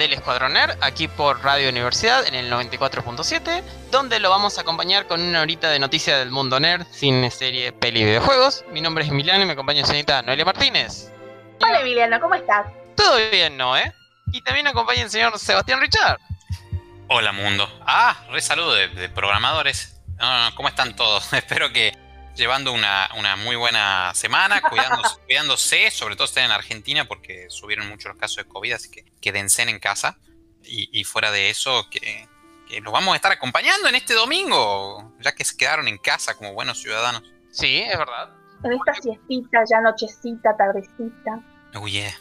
[0.00, 5.20] Del Escuadroner, aquí por Radio Universidad en el 94.7, donde lo vamos a acompañar con
[5.20, 8.64] una horita de noticias del mundo nerd, cine, serie, peli y videojuegos.
[8.70, 11.12] Mi nombre es Emiliano y me acompaña señorita Noelia Martínez.
[11.60, 12.66] Hola Emiliano, ¿cómo estás?
[12.96, 13.92] Todo bien, ¿no, eh?
[14.32, 16.18] Y también acompaña el señor Sebastián Richard.
[17.08, 17.68] Hola mundo.
[17.86, 20.00] Ah, re saludo de, de programadores.
[20.18, 21.30] No, no, ¿Cómo están todos?
[21.34, 21.92] Espero que
[22.36, 27.88] llevando una, una muy buena semana, cuidándose, cuidándose, sobre todo estén en Argentina porque subieron
[27.88, 30.18] mucho los casos de COVID, así que quédense en casa.
[30.62, 32.28] Y, y fuera de eso, que,
[32.68, 36.36] que los vamos a estar acompañando en este domingo, ya que se quedaron en casa
[36.36, 37.22] como buenos ciudadanos.
[37.50, 38.30] Sí, es verdad.
[38.62, 41.42] En esta siestita, ya nochecita, tardecita.
[41.74, 42.12] Oh yeah.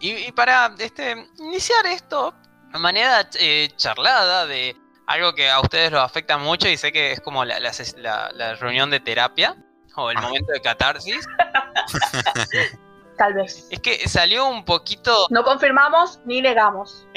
[0.00, 2.34] Y, y para este, iniciar esto
[2.78, 7.20] manera eh, charlada de algo que a ustedes los afecta mucho y sé que es
[7.20, 9.56] como la, la ses- la- la reunión de terapia
[9.96, 10.20] o el Ah.
[10.22, 11.26] momento de catarsis,
[13.16, 13.68] Tal vez.
[13.70, 15.26] es que salió un poquito...
[15.30, 17.06] No confirmamos ni negamos.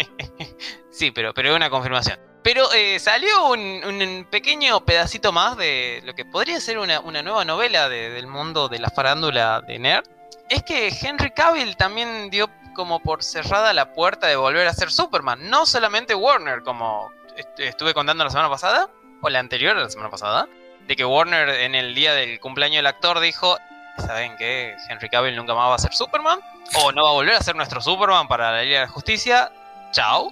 [0.91, 2.19] Sí, pero, pero es una confirmación.
[2.41, 7.21] Pero eh, salió un, un pequeño pedacito más de lo que podría ser una, una
[7.21, 10.05] nueva novela de- del mundo de la farándula de Nerd.
[10.49, 14.89] Es que Henry Cavill también dio como por cerrada la puerta de volver a ser
[14.91, 15.47] Superman.
[15.51, 17.11] No solamente Warner, como
[17.57, 18.89] estuve contando la semana pasada,
[19.21, 20.47] o la anterior a la semana pasada,
[20.87, 23.57] de que Warner en el día del cumpleaños del actor dijo,
[23.97, 24.75] ¿saben qué?
[24.89, 26.39] Henry Cavill nunca más va a ser Superman,
[26.75, 29.51] o no va a volver a ser nuestro Superman para la Liga de la Justicia.
[29.91, 30.31] Chao.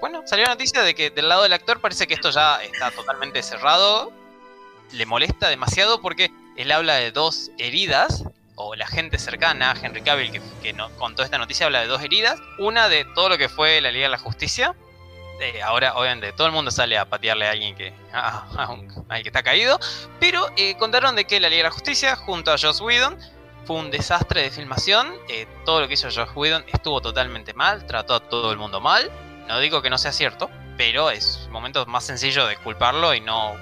[0.00, 2.90] Bueno, salió la noticia de que del lado del actor parece que esto ya está
[2.90, 4.12] totalmente cerrado.
[4.92, 10.02] Le molesta demasiado porque él habla de dos heridas, o la gente cercana a Henry
[10.02, 12.40] Cavill que, que no, contó esta noticia habla de dos heridas.
[12.58, 14.74] Una de todo lo que fue la Liga de la Justicia.
[15.40, 18.88] Eh, ahora, obviamente, todo el mundo sale a patearle a alguien que, a, a un-
[19.08, 19.78] que está caído.
[20.18, 23.18] Pero eh, contaron de que la Liga de la Justicia, junto a Joss Whedon,
[23.64, 25.12] fue un desastre de filmación.
[25.28, 28.80] eh, todo lo que hizo Joss Whedon estuvo totalmente mal, trató a todo el mundo
[28.80, 29.10] mal.
[29.48, 33.56] No digo que no sea cierto, pero es momento más sencillo de culparlo y no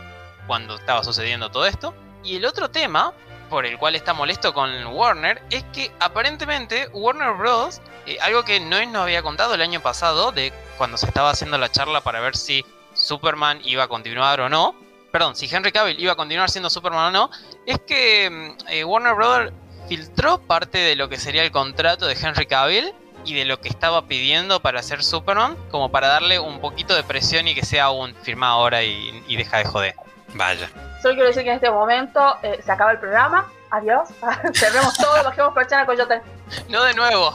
[0.47, 1.95] cuando estaba sucediendo todo esto.
[2.25, 3.13] Y el otro tema
[3.49, 7.81] por el cual está molesto con Warner es que aparentemente Warner Bros.
[8.07, 11.59] Eh, algo que Noé nos había contado el año pasado, de cuando se estaba haciendo
[11.59, 12.65] la charla para ver si
[12.95, 14.75] Superman iba a continuar o no,
[15.13, 17.31] perdón, si Henry Cavill iba a continuar siendo Superman o no,
[17.67, 19.53] es que mm, eh, Warner Bros.
[19.89, 22.93] filtró parte de lo que sería el contrato de Henry Cavill
[23.25, 27.03] y de lo que estaba pidiendo para ser Superman, como para darle un poquito de
[27.03, 29.95] presión y que sea un firma ahora y, y deja de joder.
[30.35, 30.69] Vaya.
[31.03, 33.51] Solo quiero decir que en este momento eh, se acaba el programa.
[33.71, 34.09] Adiós.
[34.55, 36.21] Cerremos todo, bajemos perchana coyote.
[36.69, 37.33] No de nuevo.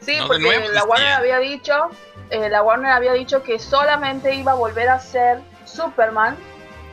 [0.00, 1.90] Sí, No, porque nuevo, la Warner había dicho,
[2.30, 6.36] eh, la Warner había dicho que solamente iba a volver a ser Superman,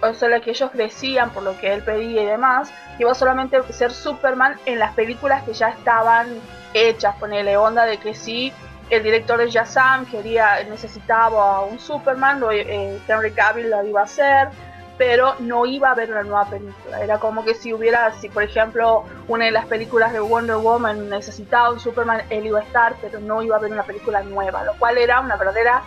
[0.01, 3.57] o sea, lo que ellos decían por lo que él pedía y demás, iba solamente
[3.57, 6.39] a ser Superman en las películas que ya estaban
[6.73, 8.51] hechas, ponele onda de que sí,
[8.89, 14.01] el director de Shazam quería, necesitaba a un Superman, lo, eh, Henry Cavill lo iba
[14.01, 14.49] a hacer,
[14.97, 17.01] pero no iba a haber una nueva película.
[17.01, 21.09] Era como que si hubiera, si por ejemplo una de las películas de Wonder Woman
[21.09, 24.63] necesitaba un Superman, él iba a estar, pero no iba a haber una película nueva,
[24.63, 25.83] lo cual era una verdadera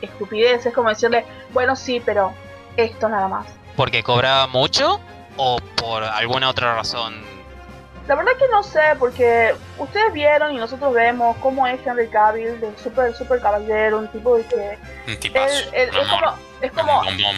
[0.00, 0.66] estupidez.
[0.66, 2.32] Es como decirle, bueno, sí, pero
[2.76, 3.46] esto nada más.
[3.76, 5.00] ¿Porque cobraba mucho
[5.36, 7.14] o por alguna otra razón?
[8.08, 12.60] La verdad que no sé, porque ustedes vieron y nosotros vemos cómo es Henry Cavill,
[12.60, 14.78] de super, super caballero, un tipo de que...
[15.06, 15.12] Un.
[15.12, 16.49] Él, él- es como...
[16.60, 17.36] Es como bombón,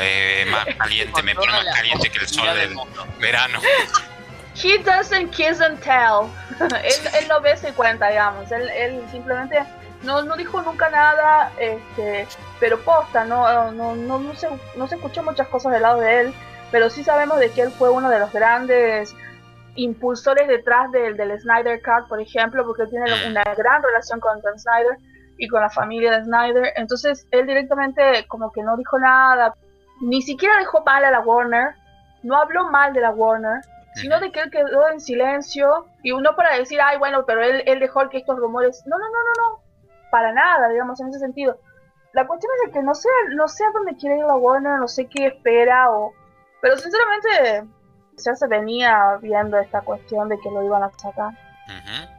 [0.00, 2.76] eh, más caliente, me pone más caliente que el sol del
[3.20, 3.60] verano.
[4.54, 6.30] He doesn't kiss and tell.
[6.82, 8.50] él, él no ve se cuenta, digamos.
[8.50, 9.62] Él, él simplemente
[10.02, 12.26] no, no dijo nunca nada, este,
[12.58, 16.20] pero posta, no, no, no, no, se, no se escuchó muchas cosas del lado de
[16.20, 16.34] él,
[16.70, 19.14] pero sí sabemos de que él fue uno de los grandes
[19.74, 23.30] impulsores detrás del, del Snyder Cut, por ejemplo, porque él tiene Mm.
[23.32, 24.96] una gran relación con John Snyder
[25.38, 26.72] y con la familia de Snyder.
[26.76, 29.54] Entonces él directamente como que no dijo nada,
[30.00, 31.74] ni siquiera dejó mal a la Warner,
[32.22, 33.60] no habló mal de la Warner,
[33.94, 37.62] sino de que él quedó en silencio y uno para decir, ay, bueno, pero él,
[37.66, 39.62] él dejó que estos rumores, no, no, no, no, no,
[40.10, 41.58] para nada, digamos, en ese sentido.
[42.12, 44.78] La cuestión es de que no sé, no sé a dónde quiere ir la Warner,
[44.78, 46.12] no sé qué espera, o...
[46.60, 47.64] pero sinceramente
[48.18, 51.32] ya se venía viendo esta cuestión de que lo iban a sacar.
[51.68, 52.15] Ujú.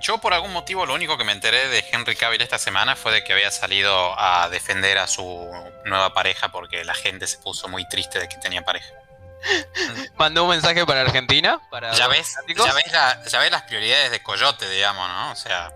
[0.00, 3.12] Yo por algún motivo lo único que me enteré de Henry Cavill esta semana fue
[3.12, 5.50] de que había salido a defender a su
[5.84, 8.92] nueva pareja porque la gente se puso muy triste de que tenía pareja.
[10.16, 11.60] Mandó un mensaje para Argentina.
[11.70, 15.32] Para Ya ves, ya ves, la- ya ves las prioridades de Coyote, digamos, ¿no?
[15.32, 15.72] O sea,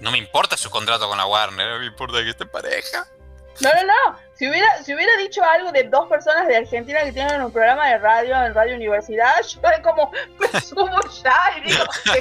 [0.00, 3.06] no me importa su contrato con la Warner, no me importa que esté pareja.
[3.60, 4.18] No, no, no.
[4.36, 7.86] Si hubiera, si hubiera dicho algo de dos personas de Argentina que tienen un programa
[7.88, 10.90] de radio en Radio Universidad, yo es como me subo
[11.22, 11.84] ya y digo,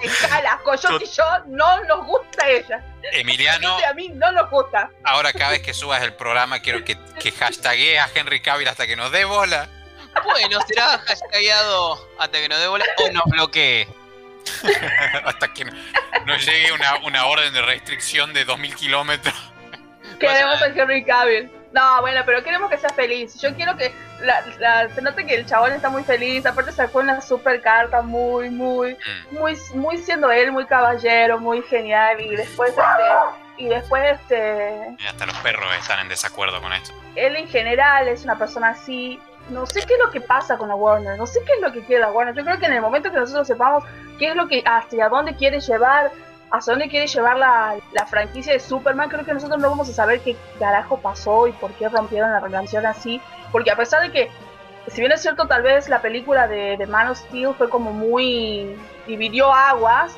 [0.00, 0.58] déjala, déjala.
[0.62, 2.84] Coyote y yo no nos gusta ella.
[3.12, 4.90] Emiliano, Coyote a mí no nos gusta.
[5.04, 8.86] ahora cada vez que subas el programa quiero que, que hashtaguee a Henry Cavill hasta
[8.86, 9.68] que nos dé bola.
[10.24, 13.88] Bueno, será hashtagueado hasta que nos dé bola o nos bloquee.
[15.24, 15.64] hasta que
[16.26, 19.34] nos llegue una, una orden de restricción de 2.000 kilómetros.
[20.18, 21.50] Queremos a Henry Cavill.
[21.72, 23.40] No, bueno, pero queremos que sea feliz.
[23.40, 26.44] Yo quiero que la, la- se note que el chabón está muy feliz.
[26.44, 28.92] Aparte sacó una super carta muy, muy,
[29.30, 29.34] Mm.
[29.38, 32.20] muy, muy siendo él, muy caballero, muy genial.
[32.20, 32.82] Y después, este,
[33.56, 36.92] y después, este, Y hasta los perros están en desacuerdo con esto.
[37.16, 39.18] él en general es una persona así.
[39.48, 41.72] No sé qué es lo que pasa con la Warner, no sé qué es lo
[41.72, 42.34] que quiere la Warner.
[42.34, 43.82] Yo creo que en el momento que nosotros sepamos
[44.18, 46.12] qué es lo que, hacia dónde quiere llevar,
[46.52, 49.92] hacia dónde quiere llevar la, la franquicia de Superman, creo que nosotros no vamos a
[49.92, 53.20] saber qué carajo pasó y por qué rompieron la relación así.
[53.50, 54.30] Porque a pesar de que,
[54.88, 57.92] si bien es cierto, tal vez la película de, de Man of Steel fue como
[57.92, 58.76] muy.
[59.06, 60.14] dividió aguas,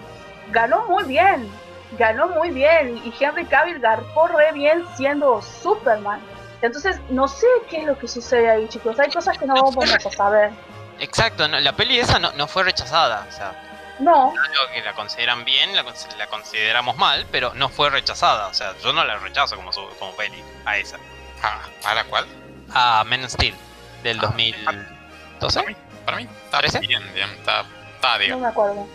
[0.51, 1.49] ganó muy bien.
[1.97, 3.01] Ganó muy bien.
[3.05, 6.21] Y Henry Cavill garpó re bien siendo Superman.
[6.63, 8.99] Entonces, no sé qué es lo que sucede ahí, chicos.
[8.99, 10.51] Hay cosas que no vamos a saber.
[10.99, 13.27] Exacto, la peli esa no, no fue rechazada.
[13.29, 13.53] O sea,
[13.99, 14.33] No,
[14.73, 15.85] que la consideran bien, la,
[16.19, 18.49] la consideramos mal, pero no fue rechazada.
[18.49, 20.97] O sea, yo no la rechazo como, su- como peli, a esa.
[21.43, 22.25] Ah, ¿A la cual?
[22.73, 23.55] A Men Steel,
[24.03, 25.61] del Ah, 2012.
[25.61, 26.79] Para mí, para mí está ¿Parece?
[26.81, 27.65] bien, bien, está,
[27.95, 28.43] está no digamos.
[28.43, 28.87] me acuerdo.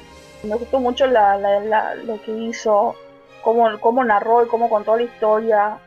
[0.43, 2.95] Me gustó mucho la, la- la- lo que hizo,
[3.41, 5.77] cómo, cómo narró y cómo contó la historia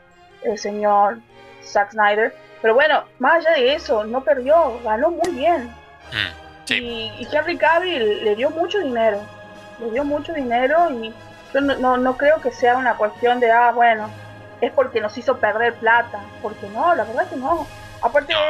[0.42, 1.18] el señor
[1.64, 2.36] Zack Snyder.
[2.60, 5.64] Pero bueno, más allá de eso, no perdió, ganó muy bien.
[6.12, 6.74] Mm, Sí.
[6.74, 9.20] Y, y Henry Cavill le dio mucho dinero.
[9.80, 11.12] Le dio mucho dinero y
[11.52, 14.08] yo no, no, no creo que sea una cuestión de, ah, bueno,
[14.60, 16.20] es porque nos hizo perder plata.
[16.40, 17.66] Porque no, la verdad que no.
[18.00, 18.40] Aparte, No,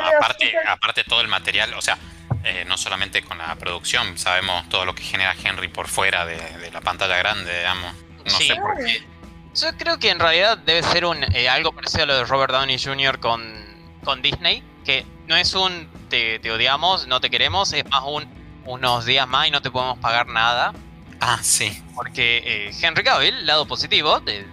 [0.72, 1.98] aparte, todo el material, o sea,
[2.44, 6.36] eh, no solamente con la producción, sabemos todo lo que genera Henry por fuera de,
[6.36, 7.94] de la pantalla grande, digamos.
[8.24, 8.48] No Sí.
[8.48, 9.02] sé por qué.
[9.54, 12.52] Yo creo que en realidad debe ser un eh, algo parecido a lo de Robert
[12.52, 13.20] Downey Jr.
[13.20, 13.42] con,
[14.02, 18.26] con Disney, que no es un te, te odiamos, no te queremos, es más un
[18.64, 20.72] unos días más y no te podemos pagar nada.
[21.20, 21.82] Ah, sí.
[21.96, 24.46] Porque eh, Henry Cavill, lado positivo, de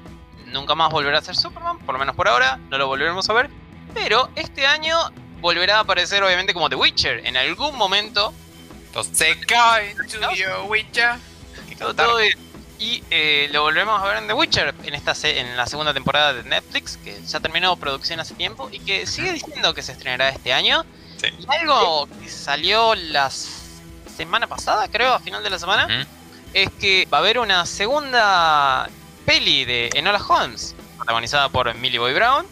[0.47, 3.33] nunca más volverá a ser Superman, por lo menos por ahora, no lo volveremos a
[3.33, 3.49] ver.
[3.93, 4.97] Pero este año
[5.41, 7.25] volverá a aparecer obviamente como The Witcher.
[7.27, 8.33] En algún momento
[8.87, 9.95] Entonces, se cae
[10.67, 11.11] Witcher.
[12.79, 15.93] Y eh, lo volvemos a ver en The Witcher, en, esta se- en la segunda
[15.93, 19.91] temporada de Netflix, que ya terminó producción hace tiempo y que sigue diciendo que se
[19.91, 20.85] estrenará este año.
[21.21, 21.27] Sí.
[21.39, 26.07] Y algo que salió la semana pasada, creo, a final de la semana,
[26.53, 28.89] es que va a haber una segunda
[29.25, 32.45] peli de Enola Holmes, protagonizada por Millie Boy Brown,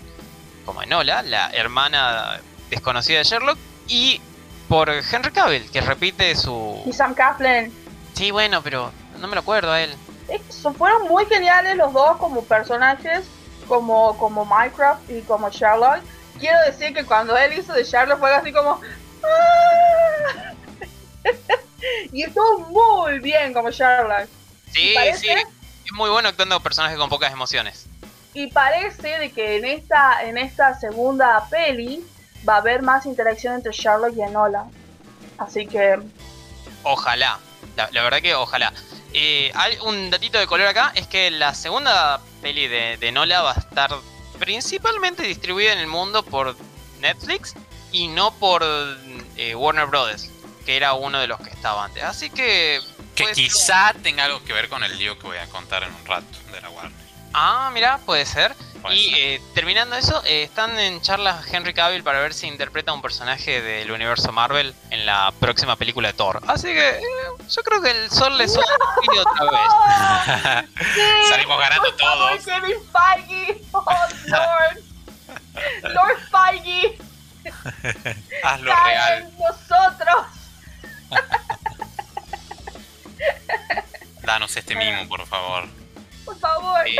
[0.65, 4.21] como Enola, la hermana desconocida de Sherlock, y
[4.67, 6.83] por Henry Cavill, que repite su...
[6.85, 7.73] Y Sam Claflin.
[8.13, 9.93] Sí, bueno, pero no me lo acuerdo a él.
[10.27, 13.25] Eso, fueron muy geniales los dos como personajes,
[13.67, 16.01] como, como Minecraft y como Sherlock.
[16.39, 18.81] Quiero decir que cuando él hizo de Sherlock fue así como...
[19.23, 20.53] "Ah".
[22.11, 24.27] y estuvo muy bien como Sherlock.
[24.71, 25.19] Sí, parece?
[25.19, 25.29] sí.
[25.85, 27.85] Es muy bueno actuando personajes con pocas emociones.
[28.33, 32.05] Y parece de que en esta, en esta segunda peli
[32.47, 34.65] va a haber más interacción entre Sherlock y Enola.
[35.37, 35.99] Así que
[36.83, 37.39] Ojalá.
[37.75, 38.73] La, la verdad que ojalá.
[39.13, 43.41] Eh, hay un datito de color acá, es que la segunda peli de, de Nola
[43.41, 43.91] va a estar
[44.39, 46.55] principalmente distribuida en el mundo por
[46.99, 47.53] Netflix
[47.91, 48.63] y no por
[49.35, 50.29] eh, Warner Brothers,
[50.65, 52.03] que era uno de los que estaba antes.
[52.03, 52.79] Así que...
[53.15, 56.05] Que quizá tenga algo que ver con el lío que voy a contar en un
[56.05, 57.07] rato de la Warner.
[57.33, 58.55] Ah, mira, puede ser.
[58.91, 63.01] Y eh, terminando eso, eh, están en charlas Henry Cavill para ver si interpreta un
[63.01, 66.41] personaje del universo Marvel en la próxima película de Thor.
[66.47, 67.01] Así que eh,
[67.49, 68.67] yo creo que el sol le suena
[69.13, 69.43] y otra
[70.65, 70.69] vez.
[71.29, 72.45] Salimos ganando por favor, todos.
[72.45, 73.85] Kevin Feige, oh
[74.27, 76.97] Lord, Lord Feige,
[78.43, 79.21] Hazlo cae real.
[79.23, 80.25] en nosotros.
[84.23, 85.67] Danos este mimo, por favor.
[86.25, 86.85] Por favor.
[86.87, 86.95] Eh,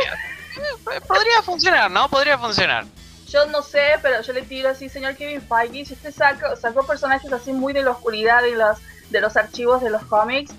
[1.06, 2.08] podría funcionar, ¿no?
[2.08, 2.84] Podría funcionar.
[3.28, 6.86] Yo no sé, pero yo le tiro así, señor Kevin Feige, si usted saca, sacó
[6.86, 8.78] personajes así muy de la oscuridad de los,
[9.10, 10.52] de los archivos de los cómics,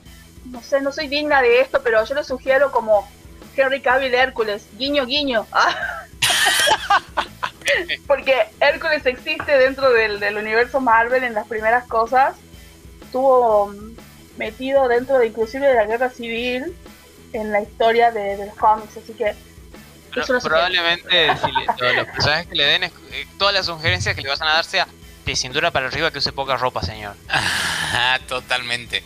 [0.46, 3.08] no sé, no soy digna de esto, pero yo le sugiero como
[3.56, 5.46] Henry Cavill Hércules, guiño, guiño.
[8.08, 12.36] Porque Hércules existe dentro del, del, universo Marvel en las primeras cosas.
[13.01, 13.74] Estuvo
[14.38, 16.75] metido dentro de inclusive de la guerra civil
[17.34, 19.36] en la historia de, los cómics, así que...
[20.44, 22.92] probablemente los personajes que le den, eh,
[23.38, 24.88] todas las sugerencias que le vayan a dar sea
[25.25, 27.16] de cintura para arriba que use poca ropa, señor.
[28.28, 29.04] Totalmente.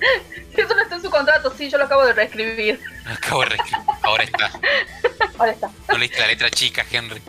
[0.56, 2.80] Eso no está en su contrato, sí, yo lo acabo de reescribir.
[3.06, 4.50] acabo de reescribir, ahora está.
[5.38, 5.70] ahora está.
[5.88, 7.22] No leíste la letra chica, Henry.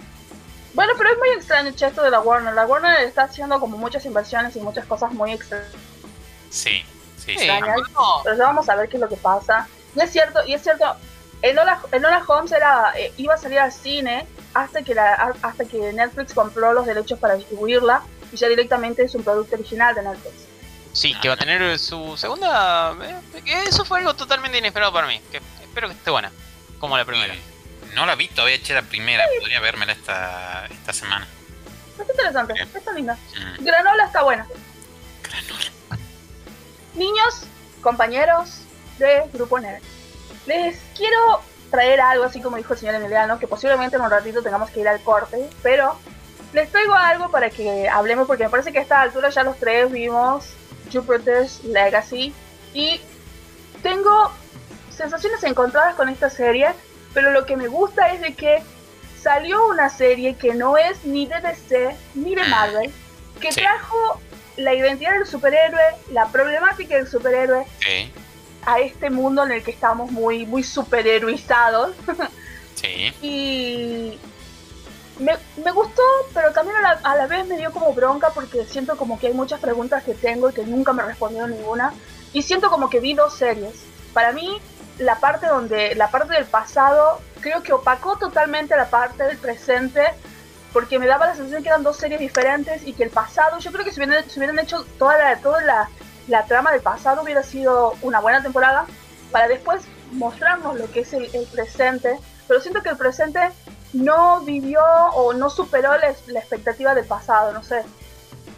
[0.73, 2.53] Bueno, pero es muy extraño esto de la Warner.
[2.53, 5.71] La Warner está haciendo como muchas inversiones y muchas cosas muy extrañas.
[6.49, 6.83] Sí,
[7.17, 7.47] sí, sí.
[8.23, 9.67] Pero ya vamos a ver qué es lo que pasa.
[9.95, 10.97] Y es cierto, y es cierto,
[11.49, 16.33] Enola, Holmes era, eh, iba a salir al cine hasta que, la, hasta que Netflix
[16.33, 20.33] compró los derechos para distribuirla y ya directamente es un producto original de Netflix.
[20.93, 22.95] Sí, que va a tener su segunda.
[23.45, 25.19] Eh, eso fue algo totalmente inesperado para mí.
[25.31, 26.31] Que espero que esté buena,
[26.79, 27.35] como la primera.
[27.93, 31.27] no la vi todavía hecha la primera, podría vérmela esta, esta semana.
[31.99, 33.17] Está interesante, está linda.
[33.59, 33.63] Mm.
[33.63, 34.47] Granola está buena.
[35.21, 35.99] Granola.
[36.95, 37.43] Niños,
[37.81, 38.61] compañeros
[38.97, 39.83] de Grupo Nerd,
[40.45, 44.41] les quiero traer algo así como dijo el señor Emiliano, que posiblemente en un ratito
[44.41, 45.97] tengamos que ir al corte, pero
[46.53, 49.57] les traigo algo para que hablemos porque me parece que a esta altura ya los
[49.57, 50.53] tres vimos
[50.91, 52.33] Jupiter's Legacy.
[52.73, 53.01] Y
[53.83, 54.31] tengo
[54.89, 56.69] sensaciones encontradas con esta serie,
[57.13, 58.63] pero lo que me gusta es de que
[59.21, 62.93] salió una serie que no es ni de DC ni de Marvel,
[63.41, 64.21] que trajo
[64.55, 67.65] la identidad del superhéroe, la problemática del superhéroe
[68.65, 71.95] a este mundo en el que estamos muy, muy superheroizados.
[72.75, 73.13] Sí.
[73.21, 74.19] y
[75.19, 76.01] me, gustó,
[76.33, 79.59] pero también a la, vez me dio como bronca porque siento como que hay muchas
[79.59, 81.93] preguntas que tengo y que nunca me respondieron ninguna.
[82.33, 83.73] Y siento como que vi dos series.
[84.13, 84.61] Para mí,
[84.99, 90.03] la parte donde, la parte del pasado, creo que opacó totalmente la parte del presente,
[90.73, 93.71] porque me daba la sensación que eran dos series diferentes y que el pasado, yo
[93.71, 95.89] creo que si hubieran, hubieran hecho toda la, toda la,
[96.27, 98.85] la, trama del pasado hubiera sido una buena temporada,
[99.31, 102.17] para después mostrarnos lo que es el, el presente.
[102.47, 103.51] Pero siento que el presente
[103.95, 104.81] no vivió
[105.13, 107.83] o no superó la, expectativa del pasado, no sé.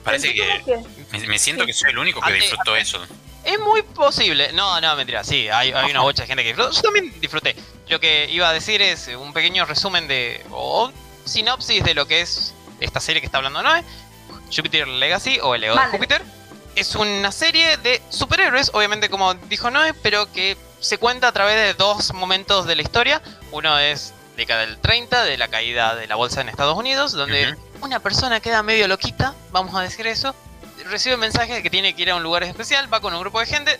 [0.03, 0.83] Parece que,
[1.27, 2.99] me, siento que soy el único que disfrutó eso.
[3.43, 4.51] Es muy posible.
[4.53, 5.23] No, no, mentira.
[5.23, 6.71] Sí, hay, una bocha de gente que disfrutó.
[6.71, 7.55] Yo también disfruté.
[7.87, 10.45] Lo que iba a decir es un pequeño resumen de.
[10.51, 10.91] o
[11.25, 13.83] sinopsis de lo que es esta serie que está hablando Noé:
[14.53, 16.21] Jupiter Legacy o El Legado de Júpiter.
[16.77, 21.55] Es una serie de superhéroes, obviamente, como dijo Noé, pero que se cuenta a través
[21.55, 23.19] de dos momentos de la historia.
[23.51, 27.55] Uno es década del 30, de la caída de la bolsa en Estados Unidos, donde
[27.81, 30.35] una persona queda medio loquita, vamos a decir eso,
[30.85, 33.39] recibe mensajes de que tiene que ir a un lugar especial, va con un grupo
[33.39, 33.79] de gente,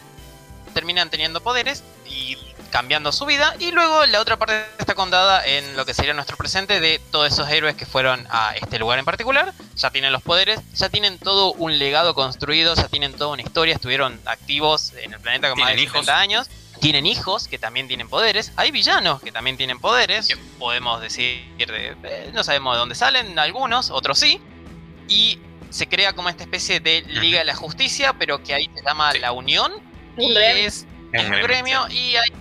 [0.74, 2.36] terminan teniendo poderes y
[2.70, 6.38] cambiando su vida, y luego la otra parte está contada en lo que sería nuestro
[6.38, 10.22] presente de todos esos héroes que fueron a este lugar en particular, ya tienen los
[10.22, 15.14] poderes, ya tienen todo un legado construido, ya tienen toda una historia, estuvieron activos en
[15.14, 16.50] el planeta con más de 50 años.
[16.80, 22.30] Tienen hijos que también tienen poderes, hay villanos que también tienen poderes, podemos decir, de,
[22.34, 24.40] no sabemos de dónde salen, algunos, otros sí,
[25.08, 25.40] y
[25.72, 29.12] se crea como esta especie de Liga de la Justicia, pero que ahí se llama
[29.16, 29.74] la Unión,
[30.18, 32.32] y es un gremio, y hay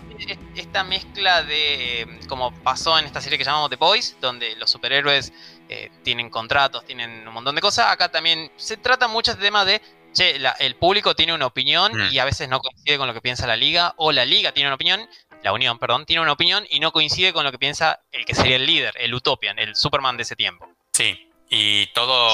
[0.54, 5.32] esta mezcla de, como pasó en esta serie que llamamos The Boys, donde los superhéroes
[5.68, 9.64] eh, tienen contratos, tienen un montón de cosas, acá también se trata mucho este tema
[9.64, 9.80] de
[10.12, 12.12] che, el público tiene una opinión mm.
[12.12, 14.68] y a veces no coincide con lo que piensa la liga, o la liga tiene
[14.68, 15.08] una opinión,
[15.42, 18.34] la unión, perdón, tiene una opinión y no coincide con lo que piensa el que
[18.34, 20.68] sería el líder, el Utopian, el Superman de ese tiempo.
[20.92, 22.28] Sí, y todo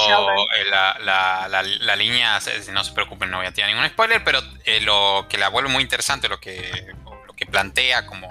[0.55, 2.39] eh, la, la, la, línea,
[2.71, 5.69] no se preocupen, no voy a tirar ningún spoiler, pero eh, lo que la vuelve
[5.69, 6.93] muy interesante, lo que,
[7.33, 8.29] lo que plantea como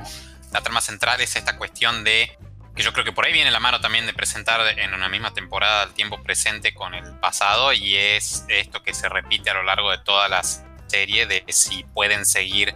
[0.52, 2.38] la trama central es esta cuestión de
[2.74, 5.34] que yo creo que por ahí viene la mano también de presentar en una misma
[5.34, 9.62] temporada el tiempo presente con el pasado y es esto que se repite a lo
[9.62, 10.42] largo de toda la
[10.86, 12.74] serie de si pueden seguir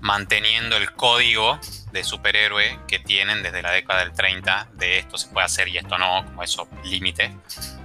[0.00, 1.58] manteniendo el código
[1.92, 5.78] de superhéroe que tienen desde la década del 30 de esto se puede hacer y
[5.78, 7.34] esto no, como eso límite,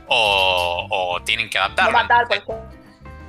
[0.08, 1.92] o, tienen que adaptarlo.
[1.92, 2.44] No matar,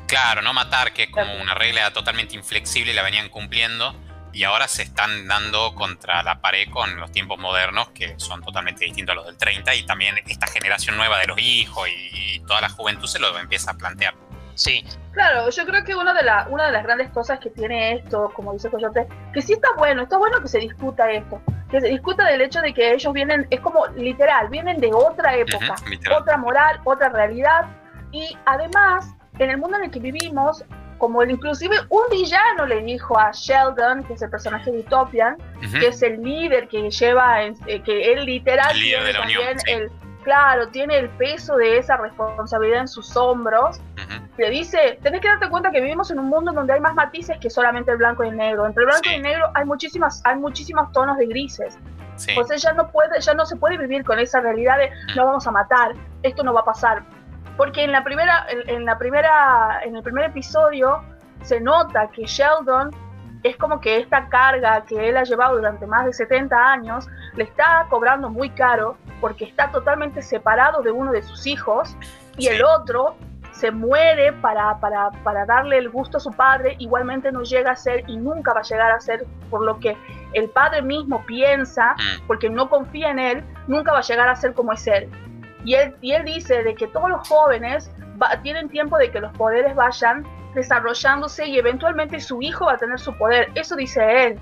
[0.06, 3.92] Claro, no matar, que es como una regla totalmente inflexible y la venían cumpliendo
[4.36, 8.84] y ahora se están dando contra la pared con los tiempos modernos que son totalmente
[8.84, 12.60] distintos a los del 30 y también esta generación nueva de los hijos y, toda
[12.60, 14.14] la juventud se lo empieza a plantear.
[14.54, 14.84] Sí.
[15.12, 18.30] Claro, yo creo que una de, la, una de las grandes cosas que tiene esto,
[18.34, 21.88] como dice Coyote, que sí está bueno, está bueno que se discuta esto, que se
[21.88, 25.74] discuta del hecho de que ellos vienen, es como literal, vienen de otra época,
[26.16, 27.66] otra moral, otra realidad,
[28.12, 30.62] y además, en el mundo en el que vivimos,
[30.98, 35.36] como él, inclusive un villano le dijo a Sheldon, que es el personaje de Utopian,
[35.72, 38.76] que es el líder que lleva, eh, que él literal
[39.66, 39.90] el,
[40.22, 43.80] claro, tiene el peso de esa responsabilidad en sus hombros.
[44.36, 47.38] Le dice, tenés que darte cuenta que vivimos en un mundo donde hay más matices
[47.40, 48.66] que solamente el blanco y el negro.
[48.66, 51.78] Entre el blanco y el negro hay muchísimas, hay muchísimos tonos de grises.
[52.16, 55.46] Sea, ya no puede, ya no se puede vivir con esa realidad de no vamos
[55.46, 57.02] a matar, esto no va a pasar.
[57.56, 61.02] Porque en la primera, en, la primera, en el primer episodio
[61.42, 62.90] se nota que Sheldon
[63.42, 67.44] es como que esta carga que él ha llevado durante más de 70 años le
[67.44, 71.96] está cobrando muy caro porque está totalmente separado de uno de sus hijos
[72.36, 73.16] y el otro
[73.52, 77.76] se muere para, para, para, darle el gusto a su padre, igualmente no llega a
[77.76, 79.96] ser y nunca va a llegar a ser por lo que
[80.34, 82.26] el padre mismo piensa, mm.
[82.26, 85.08] porque no confía en él, nunca va a llegar a ser como es él.
[85.66, 87.90] Y él, y él dice de que todos los jóvenes
[88.42, 92.98] tienen tiempo de que los poderes vayan desarrollándose y eventualmente su hijo va a tener
[92.98, 93.50] su poder.
[93.54, 94.38] Eso dice él.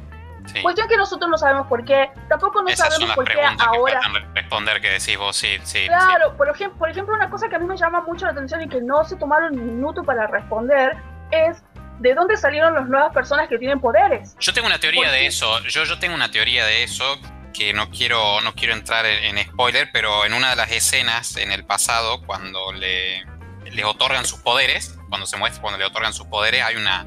[0.46, 0.62] Sí.
[0.62, 4.00] Cuestión que nosotros no sabemos por qué, tampoco no sabemos por qué ahora.
[4.00, 5.86] Que responder que decís vos, sí, sí.
[5.86, 8.60] Claro, Por, ejemplo, por ejemplo, una cosa que a mí me llama mucho la atención
[8.60, 10.96] y que no se tomaron un minuto para responder
[11.30, 11.64] es
[12.00, 14.36] de dónde salieron las nuevas personas que tienen poderes.
[14.38, 15.60] Yo tengo una teoría de eso.
[15.60, 17.18] Yo, yo tengo una teoría de eso
[17.54, 21.52] que no quiero, no quiero entrar en, spoiler, pero en una de las escenas en
[21.52, 23.24] el pasado, cuando le,
[23.72, 27.06] le otorgan sus poderes, cuando se muestra, cuando le otorgan sus poderes, hay una,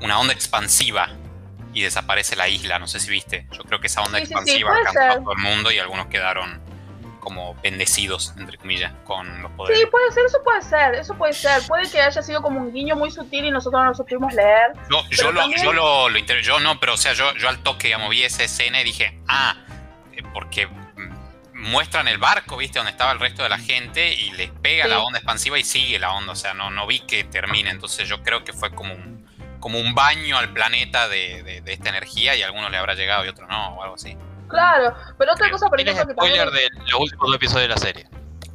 [0.00, 1.08] una onda expansiva
[1.72, 2.78] y desaparece la isla.
[2.78, 3.46] No sé si viste.
[3.50, 6.60] Yo creo que esa onda expansiva alcanzó a todo el mundo y algunos quedaron
[7.20, 9.80] como bendecidos, entre comillas, con los poderes.
[9.80, 11.62] Sí, puede ser, eso puede ser, eso puede ser.
[11.66, 14.72] Puede que haya sido como un guiño muy sutil y nosotros no lo supimos leer.
[15.10, 18.10] yo, lo, yo lo, lo yo no, pero o sea, yo, yo al toque, digamos,
[18.10, 19.56] vi esa escena y dije, ah,
[20.32, 20.68] porque
[21.58, 22.78] muestran el barco, ¿viste?
[22.78, 25.98] Donde estaba el resto de la gente y les pega la onda expansiva y sigue
[25.98, 26.32] la onda.
[26.32, 27.70] O sea, no, no vi que termine.
[27.70, 29.26] Entonces yo creo que fue como un,
[29.60, 33.28] como un baño al planeta de, esta energía y a algunos le habrá llegado y
[33.28, 34.16] otros no, o algo así.
[34.48, 37.76] Claro, pero otra cosa, por ejemplo, que spoiler de los últimos dos episodios de la
[37.76, 38.08] serie.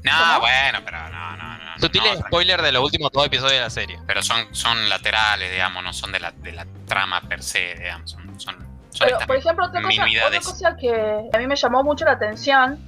[0.03, 1.79] No, bueno, pero no, no, no.
[1.79, 3.99] Sutil spoiler de los últimos dos episodios de la serie.
[4.07, 8.11] Pero son, son laterales, digamos, no son de la, de la trama per se, digamos.
[8.11, 8.72] Son, son
[9.03, 12.79] pero, por ejemplo, otra cosa, que a mí me llamó mucho la atención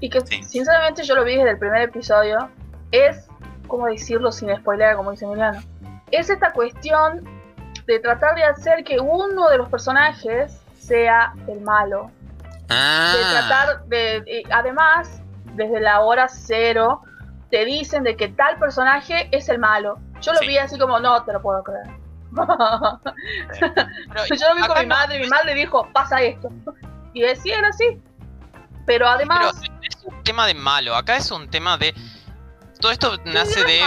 [0.00, 2.50] y que sinceramente yo lo vi desde el primer episodio
[2.90, 3.26] es,
[3.66, 5.60] ¿cómo decirlo sin spoiler, como dice Emiliano?
[6.10, 7.24] Es esta cuestión
[7.86, 12.10] de tratar de hacer que uno de los personajes sea el malo.
[12.68, 13.14] Ah.
[13.16, 15.22] De tratar de, además,
[15.54, 17.02] desde la hora cero,
[17.50, 19.98] te dicen de que tal personaje es el malo.
[20.20, 21.86] Yo lo vi así como, no te lo puedo creer.
[24.36, 26.50] Yo lo vi con mi madre, y mi madre dijo, pasa esto.
[27.12, 28.00] Y decía, era así.
[28.86, 29.60] Pero además...
[29.82, 31.94] es un tema de malo, acá es un tema de...
[32.80, 33.80] Todo esto nace de...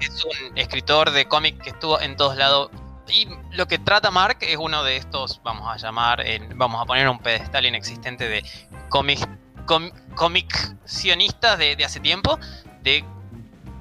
[0.00, 2.70] es, un escritor de cómic que estuvo en todos lados.
[3.08, 7.08] Y lo que trata Mark es uno de estos, vamos a llamar, vamos a poner
[7.08, 8.42] un pedestal inexistente de
[8.88, 9.18] cómic,
[10.14, 12.38] cómic sionistas de, de hace tiempo,
[12.82, 13.04] de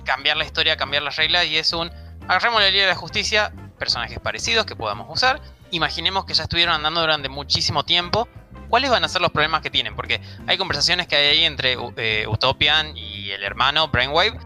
[0.03, 1.89] cambiar la historia, cambiar las reglas, y es un
[2.27, 5.41] Agarremos la Liga de la Justicia, personajes parecidos que podamos usar.
[5.71, 8.29] Imaginemos que ya estuvieron andando durante muchísimo tiempo.
[8.69, 9.95] ¿Cuáles van a ser los problemas que tienen?
[9.95, 14.39] Porque hay conversaciones que hay ahí entre eh, Utopian y el hermano Brainwave,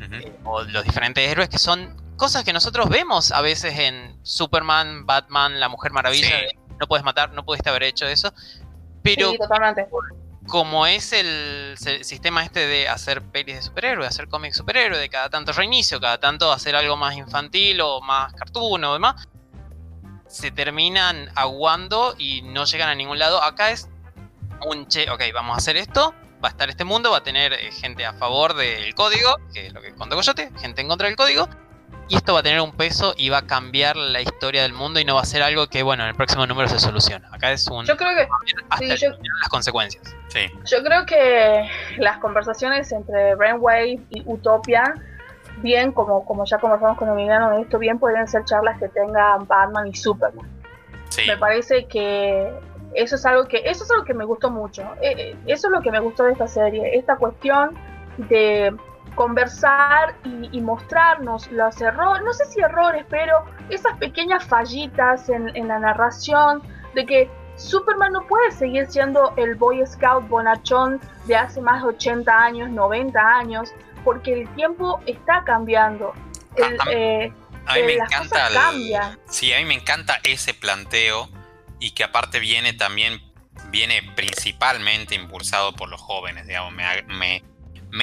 [0.00, 5.06] eh, o los diferentes héroes, que son cosas que nosotros vemos a veces en Superman,
[5.06, 6.36] Batman, La Mujer Maravilla.
[6.78, 8.34] no puedes matar, no pudiste haber hecho eso.
[9.02, 9.86] Pero sí, totalmente
[10.50, 15.30] como es el, sistema este de hacer pelis de superhéroes, hacer cómics superhéroes, de cada
[15.30, 19.28] tanto reinicio, cada tanto hacer algo más infantil o más cartoon o demás,
[20.26, 23.42] se terminan aguando y no llegan a ningún lado.
[23.42, 23.88] Acá es
[24.66, 27.52] un che, ok, vamos a hacer esto, va a estar este mundo, va a tener
[27.52, 31.06] eh, gente a favor del código, que es lo que contó Coyote, gente en contra
[31.06, 31.48] del código,
[32.10, 34.98] y esto va a tener un peso y va a cambiar la historia del mundo
[34.98, 37.28] y no va a ser algo que, bueno, en el próximo número se soluciona.
[37.30, 37.86] Acá es un...
[37.86, 38.26] Yo creo que...
[38.68, 40.16] Hasta las consecuencias.
[40.26, 40.40] Sí.
[40.66, 44.92] Yo creo que las conversaciones entre Brainwave y Utopia,
[45.58, 49.46] bien, como, como ya conversamos con Emiliano de esto, bien podrían ser charlas que tengan
[49.46, 50.50] Batman y Superman.
[51.10, 51.22] Sí.
[51.28, 52.52] Me parece que
[52.92, 54.82] eso es algo que eso es algo que me gustó mucho.
[55.00, 57.78] Eh, eh, eso es lo que me gustó de esta serie, esta cuestión
[58.16, 58.74] de
[59.14, 65.78] conversar y, mostrarnos los errores, no sé si errores, pero esas pequeñas fallitas en, la
[65.78, 66.62] narración
[66.94, 71.88] de que Superman no puede seguir siendo el Boy Scout bonachón de hace más de
[71.88, 73.72] 80 años, 90 años,
[74.04, 76.12] porque el tiempo está cambiando.
[76.90, 77.32] Eh,
[77.66, 78.48] a mí me encanta
[79.28, 81.28] sí, a mí me encanta ese planteo
[81.78, 83.20] y que aparte viene también
[83.70, 87.44] viene principalmente impulsado por los jóvenes, digamos, me, me,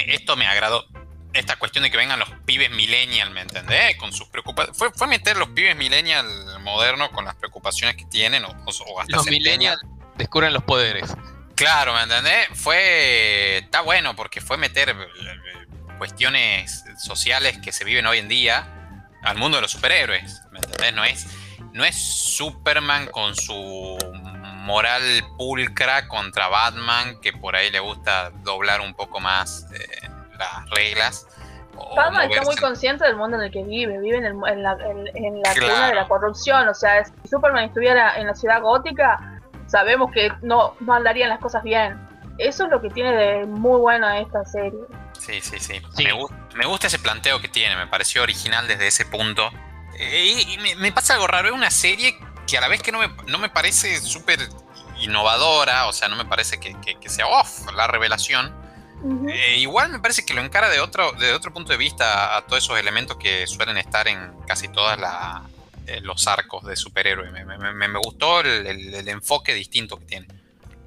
[0.06, 0.86] esto me agradó
[1.32, 3.96] esta cuestión de que vengan los pibes millennial, ¿me entendés?
[3.96, 4.76] Con sus preocupaciones.
[4.78, 6.26] Fue, fue meter los pibes millennial
[6.60, 9.80] modernos con las preocupaciones que tienen, o, o hasta Los millennials
[10.16, 11.14] descubren los poderes.
[11.54, 12.48] Claro, ¿me entendés?
[12.54, 13.58] Fue.
[13.58, 15.66] Está bueno porque fue meter eh,
[15.98, 20.42] cuestiones sociales que se viven hoy en día al mundo de los superhéroes.
[20.52, 20.94] ¿Me entendés?
[20.94, 21.26] No es,
[21.72, 23.98] no es Superman con su
[24.68, 25.02] moral
[25.38, 31.26] pulcra contra Batman, que por ahí le gusta doblar un poco más eh, las reglas.
[31.96, 34.72] Batman está muy consciente del mundo en el que vive, vive en, el- en la,
[34.72, 35.72] en, en la Claro.
[35.74, 36.68] cuna de la corrupción.
[36.68, 41.38] O sea, si Superman estuviera en la ciudad gótica, sabemos que no, no andarían las
[41.38, 41.98] cosas bien.
[42.36, 44.78] Eso es lo que tiene de muy bueno esta serie.
[45.18, 45.80] Sí, sí, sí.
[45.96, 46.04] Sí.
[46.04, 46.12] Me,
[46.56, 49.48] me gusta ese planteo que tiene, me pareció original desde ese punto.
[49.98, 52.82] Eh, y y me, me pasa algo raro, es una serie que a la vez
[52.82, 54.40] que no me, no me parece súper
[55.00, 58.52] innovadora, o sea, no me parece que, que- que sea off la revelación.
[59.28, 62.44] Eh, igual me parece que lo encara de otro, de otro punto de vista a
[62.46, 64.98] todos esos elementos que suelen estar en casi todos
[66.02, 67.30] los arcos de superhéroe.
[67.30, 70.26] Me, me- me- me gustó el, el- el enfoque distinto que tiene.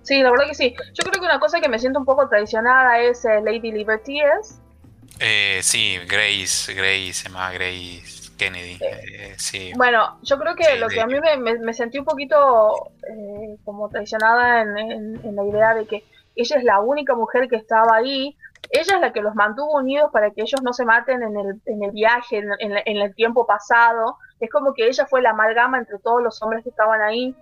[0.04, 0.76] Sí, la verdad que sí.
[0.94, 4.20] Yo creo que una cosa que me siento un poco traicionada es eh, Lady Liberty
[4.20, 4.56] es.
[5.20, 8.78] Eh, sí, Grace, Grace, se llama Grace Kennedy.
[8.82, 9.72] eh, sí.
[9.78, 12.92] Bueno, yo creo que Sí, lo que a mí me, me- me sentí un poquito
[13.08, 16.04] eh, como traicionada en, en- en la idea de que
[16.36, 18.36] ella es la única mujer que estaba ahí.
[18.70, 21.62] Ella es la que los mantuvo unidos para que ellos no se maten en el,
[21.66, 24.18] en el viaje, en, en el tiempo pasado.
[24.40, 27.36] Es como que ella fue la amalgama entre todos los hombres que estaban ahí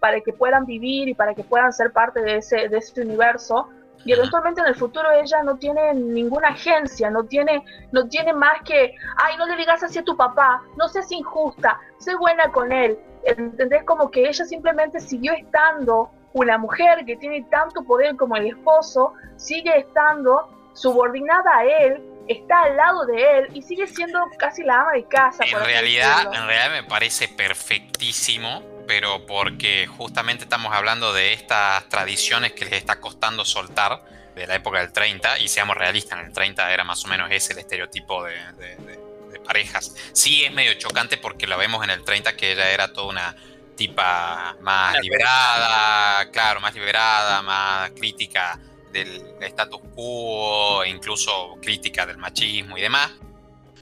[0.00, 3.68] para que puedan vivir y para que puedan ser parte de ese, de ese universo.
[4.06, 8.62] Y eventualmente en el futuro ella no tiene ninguna agencia, no tiene, no tiene más
[8.62, 12.70] que, ay, no le digas así a tu papá, no seas injusta, sé buena con
[12.70, 12.96] él.
[13.24, 13.82] ¿Entendés?
[13.82, 19.14] Como que ella simplemente siguió estando una mujer que tiene tanto poder como el esposo,
[19.36, 24.82] sigue estando subordinada a él, está al lado de él y sigue siendo casi la
[24.82, 25.44] ama de casa.
[25.44, 31.88] En por realidad, en realidad me parece perfectísimo, pero porque justamente estamos hablando de estas
[31.88, 34.02] tradiciones que les está costando soltar
[34.34, 37.30] de la época del 30, y seamos realistas, en el 30 era más o menos
[37.30, 39.00] ese el estereotipo de, de- de-
[39.32, 39.94] de parejas.
[40.12, 43.34] Sí es medio chocante porque lo vemos en el 30 que ella era toda una
[43.76, 45.02] tipa más Claro.
[45.02, 48.58] liberada, claro, más liberada, más crítica
[48.92, 53.10] del status quo, incluso crítica del machismo y demás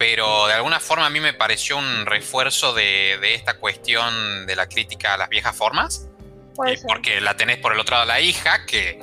[0.06, 4.54] pero de alguna forma a mí me pareció un refuerzo de, de esta cuestión de
[4.54, 6.08] la crítica a las viejas formas,
[6.54, 6.86] Puede eh, ser.
[6.86, 9.02] porque la tenés por el otro lado la hija, que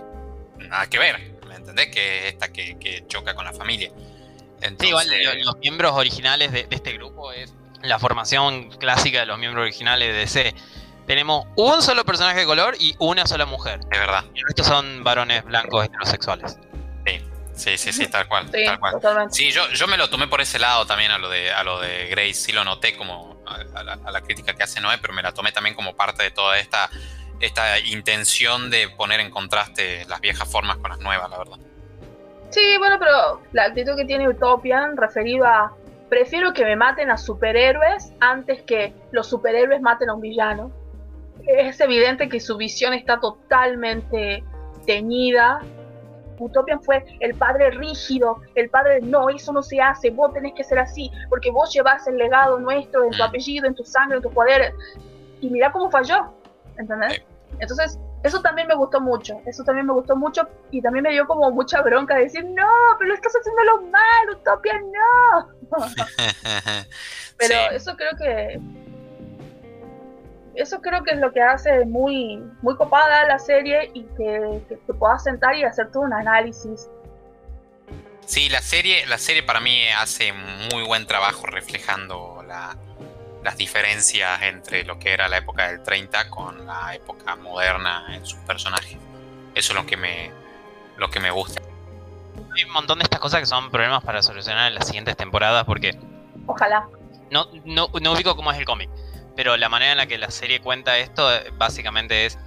[0.59, 1.87] nada que ver, ¿me entendés?
[1.87, 3.87] Que es esta que, que choca con la familia.
[4.61, 9.21] Entonces, Sí, igual lo- los miembros originales de, de este grupo es la formación clásica
[9.21, 10.53] de los miembros originales de DC.
[11.07, 13.79] Tenemos un solo personaje de color y una sola mujer.
[13.91, 16.57] es verdad, El resto son varones blancos heterosexuales.
[17.61, 18.93] Sí, sí, sí, tal cual, Sí, tal cual.
[18.93, 19.33] totalmente.
[19.35, 21.79] Sí, yo, yo me lo tomé por ese lado también a lo de, a lo
[21.79, 24.97] de Grace, sí lo noté como a, a la, a la crítica que hace Noé,
[24.97, 26.89] pero me la tomé también como parte de toda esta,
[27.39, 31.57] esta intención de poner en contraste las viejas formas con las nuevas, la verdad.
[32.49, 35.73] Sí, bueno, pero la actitud que tiene Utopian referido a
[36.09, 40.71] prefiero que me maten a superhéroes antes que los superhéroes maten a un villano.
[41.47, 44.43] Es evidente que su visión está totalmente
[44.85, 45.61] teñida.
[46.45, 50.63] Utopian fue el padre rígido, el padre no, eso no se hace, vos tenés que
[50.63, 53.27] ser así, porque vos llevas el legado nuestro en tu Mm.
[53.27, 54.73] apellido, en tu sangre, en tus poderes.
[55.41, 56.33] Y mira cómo falló,
[56.77, 57.21] ¿entendés?
[57.59, 61.25] Entonces, eso también me gustó mucho, eso también me gustó mucho y también me dio
[61.25, 62.67] como mucha bronca de decir, no,
[62.99, 65.47] pero estás haciéndolo mal, Utopia, no.
[67.37, 67.75] Pero Sí.
[67.75, 68.59] eso creo que
[70.55, 74.75] eso creo que es lo que hace muy muy copada la serie y que, que
[74.77, 76.89] te puedas sentar y hacer todo un análisis.
[78.25, 82.77] Sí, la serie, la serie para mí hace muy buen trabajo reflejando la-
[83.43, 88.23] las diferencias entre lo que era la época del 30 con la época moderna en
[88.25, 88.97] sus personajes.
[89.55, 90.31] Eso es lo que me,
[90.97, 91.59] lo que me gusta.
[92.55, 95.65] Hay un montón de estas cosas que son problemas para solucionar en las siguientes temporadas
[95.65, 95.97] porque
[96.45, 96.87] Ojalá.
[97.31, 98.89] no, no, no ubico cómo es el cómic,
[99.35, 102.37] pero la manera en la que la serie cuenta esto eh, básicamente es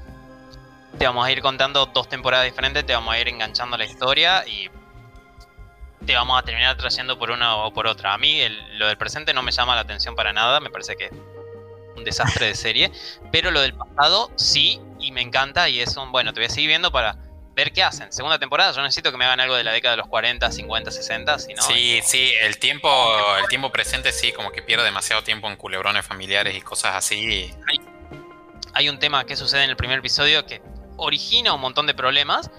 [0.99, 4.47] te vamos a ir contando dos temporadas diferentes, te vamos a ir enganchando la historia
[4.47, 4.71] y
[6.07, 8.13] te vamos a terminar trayendo por una o por otra.
[8.15, 10.97] A mí el- lo del presente no me llama la atención para nada, me parece
[10.97, 11.13] que es
[11.97, 12.93] un desastre de serie,
[13.33, 16.51] pero lo del pasado sí y me encanta y es un, bueno, te voy a
[16.51, 17.17] seguir viendo para
[17.55, 18.13] ver qué hacen.
[18.13, 20.91] Segunda temporada, yo necesito que me hagan algo de la década de los 40, 50,
[20.91, 21.63] 60, si no...
[21.63, 22.89] sí, es- sí, el tiempo,
[23.39, 27.55] el tiempo presente sí, como que pierde demasiado tiempo en culebrones familiares y cosas así.
[28.75, 30.61] hay un tema que sucede en el primer episodio que
[30.97, 32.51] origina un montón de problemas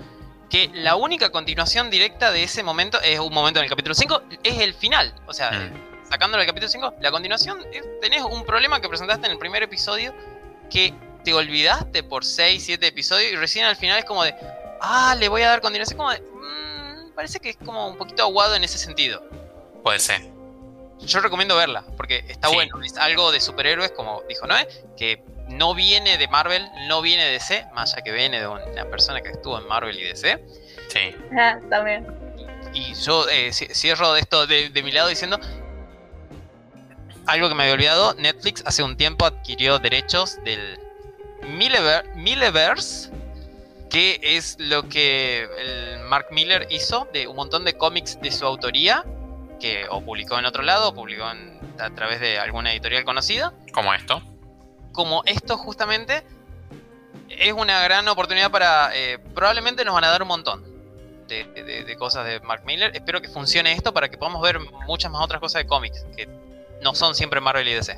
[0.49, 4.21] que la única continuación directa de ese momento es un momento en el capítulo 5,
[4.43, 5.13] es el final.
[5.25, 6.09] O sea, Mm.
[6.09, 9.63] sacándolo del capítulo 5, la continuación es, tenés un problema que presentaste en el primer
[9.63, 10.13] episodio
[10.69, 14.35] que te olvidaste por 6, 7 episodios y recién al final es como de,
[14.81, 18.23] ah, le voy a dar continuación, como de, "Mm, parece que es como un poquito
[18.23, 19.23] aguado en ese sentido.
[19.83, 20.21] Puede ser.
[20.99, 22.55] Yo recomiendo verla, porque está Sí.
[22.55, 27.25] bueno, es algo de superhéroes, como dijo Noé, que no viene de Marvel, no viene
[27.25, 30.43] de DC, más allá que viene de una persona que estuvo en Marvel y DC.
[30.89, 31.15] Sí.
[31.37, 32.07] Ah, También.
[32.73, 35.39] Y yo eh, ci- cierro de esto de, de mi lado diciendo
[37.27, 38.13] algo que me había olvidado.
[38.15, 40.79] Netflix hace un tiempo adquirió derechos del
[41.41, 43.11] Milever- Mileverse,
[43.95, 48.45] que es lo que el Mark Miller hizo de un montón de cómics de su
[48.45, 49.05] autoría,
[49.61, 53.53] que o publicó en otro lado, o publicó en- a través de alguna editorial conocida.
[53.73, 54.21] Como esto.
[54.91, 56.23] Como esto justamente
[57.29, 58.91] es una gran oportunidad para...
[58.93, 60.65] eh, probablemente nos van a dar un montón
[61.29, 62.91] de, de- de cosas de Mark Miller.
[62.93, 66.27] Espero que funcione esto para que podamos ver muchas más otras cosas de cómics, que
[66.81, 67.97] no son siempre Marvel y DC.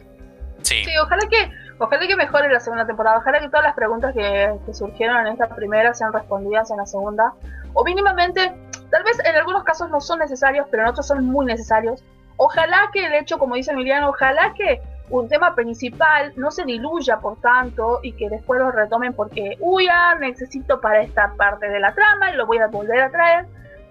[0.61, 0.85] Sí.
[0.85, 3.17] Sí, ojalá que, ojalá que mejore la segunda temporada.
[3.17, 7.33] Ojalá que todas las preguntas que, surgieron en esta primera sean respondidas en la segunda.
[7.73, 8.53] O mínimamente,
[8.89, 12.03] tal vez en algunos casos no son necesarios, pero en otros son muy necesarios.
[12.37, 17.19] Ojalá que el hecho, como dice Emiliano, ojalá que un tema principal no se diluya
[17.19, 19.87] por tanto y que después lo retomen porque, uy,
[20.19, 23.45] necesito para esta parte de la trama y lo voy a volver a traer.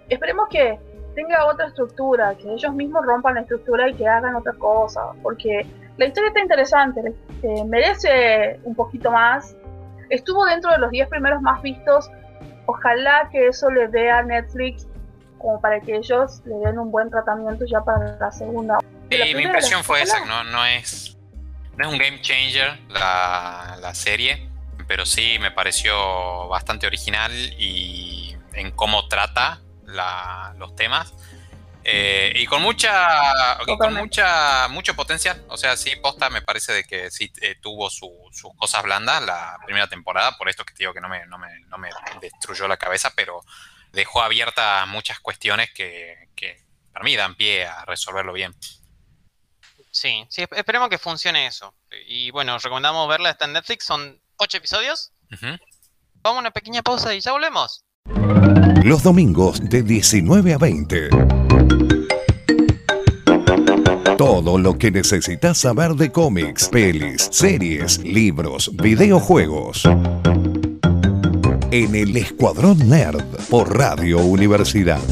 [0.08, 0.78] Esperemos que
[1.14, 5.66] tenga otra estructura, que ellos mismos rompan la estructura y que hagan otra cosa, porque
[5.96, 7.00] la historia está interesante,
[7.42, 9.56] eh, merece un poquito más.
[10.10, 12.10] Estuvo dentro de los 10 primeros más vistos.
[12.66, 14.86] Ojalá que eso le dé a Netflix
[15.38, 18.78] como para que ellos le den un buen tratamiento ya para la segunda.
[19.10, 21.16] Sí, La mi impresión fue esa, no, no es.
[21.76, 24.48] No es un game changer la, la serie,
[24.88, 31.12] pero sí me pareció bastante original y en cómo trata la- los temas.
[31.88, 36.72] Eh, y con mucha y con mucha mucho potencial o sea sí posta me parece
[36.72, 40.74] de que sí eh, tuvo su- sus cosas blandas la primera temporada por esto que
[40.74, 43.40] te digo que no me, no me, no me destruyó la cabeza pero
[43.92, 46.60] dejó abiertas muchas cuestiones que, que
[46.92, 48.52] para mí dan pie a resolverlo bien
[49.92, 51.72] Sí, sí, esp- esperemos que funcione eso.
[52.06, 55.10] Y bueno, recomendamos verla, está en Netflix, son 8 episodios.
[55.32, 55.46] Ujú.
[56.16, 57.82] Vamos a una pequeña pausa y ya volvemos.
[58.84, 61.08] Los domingos de 19 a 20.
[64.16, 69.84] Todo lo que necesitas saber de cómics, pelis, series, libros, videojuegos.
[71.70, 75.02] En el Escuadrón Nerd por Radio Universidad.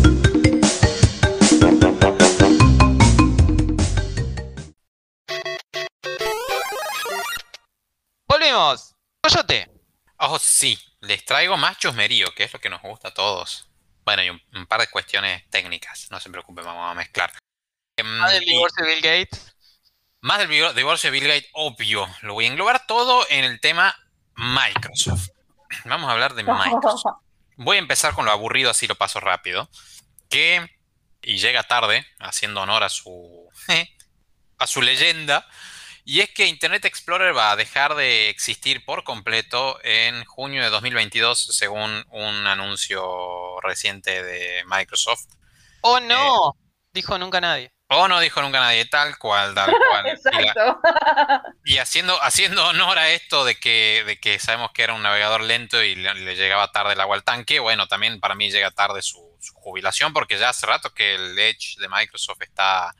[8.26, 8.94] ¡Volvemos!
[9.20, 9.68] ¡Coyote!
[10.18, 13.68] Oh, sí, les traigo más chusmerío, que es lo que nos gusta a todos.
[14.04, 17.32] Bueno, y un, un par de cuestiones técnicas, no se preocupen, vamos a mezclar.
[17.96, 19.56] Em, Ah, del divorcio de Bill Gates.
[20.20, 22.06] más del divo- divorcio de Bill Gates, obvio.
[22.22, 23.94] Lo voy a englobar todo en el tema
[24.36, 25.28] Microsoft.
[25.84, 27.20] Vamos a hablar de Microsoft.
[27.56, 29.70] Voy a empezar con lo aburrido, así lo paso rápido.
[30.28, 30.68] Que,
[31.22, 33.48] y llega tarde, haciendo honor a su,
[34.58, 35.46] a su leyenda,
[36.04, 40.70] y es que Internet Explorer va a dejar de existir por completo en junio de
[40.70, 45.26] 2022, según un anuncio reciente de Microsoft.
[45.80, 46.56] ¡Oh no!
[46.92, 47.72] Dijo nunca nadie.
[47.88, 50.06] O no dijo nunca nadie, tal cual, tal cual.
[50.06, 50.80] Exacto.
[51.64, 55.42] Y haciendo, haciendo honor a esto de que, de que sabemos que era un navegador
[55.42, 58.70] lento y le, le llegaba tarde el agua al tanque, bueno, también para mí llega
[58.70, 62.94] tarde su, su jubilación porque ya hace rato que el Edge de Microsoft está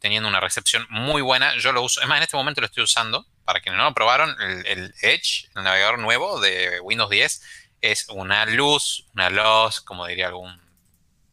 [0.00, 1.56] teniendo una recepción muy buena.
[1.56, 3.26] Yo lo uso, es más, en este momento lo estoy usando.
[3.44, 7.42] Para quienes no lo probaron, el, el Edge, el navegador nuevo de Windows 10,
[7.80, 10.60] es una luz, una luz, como diría algún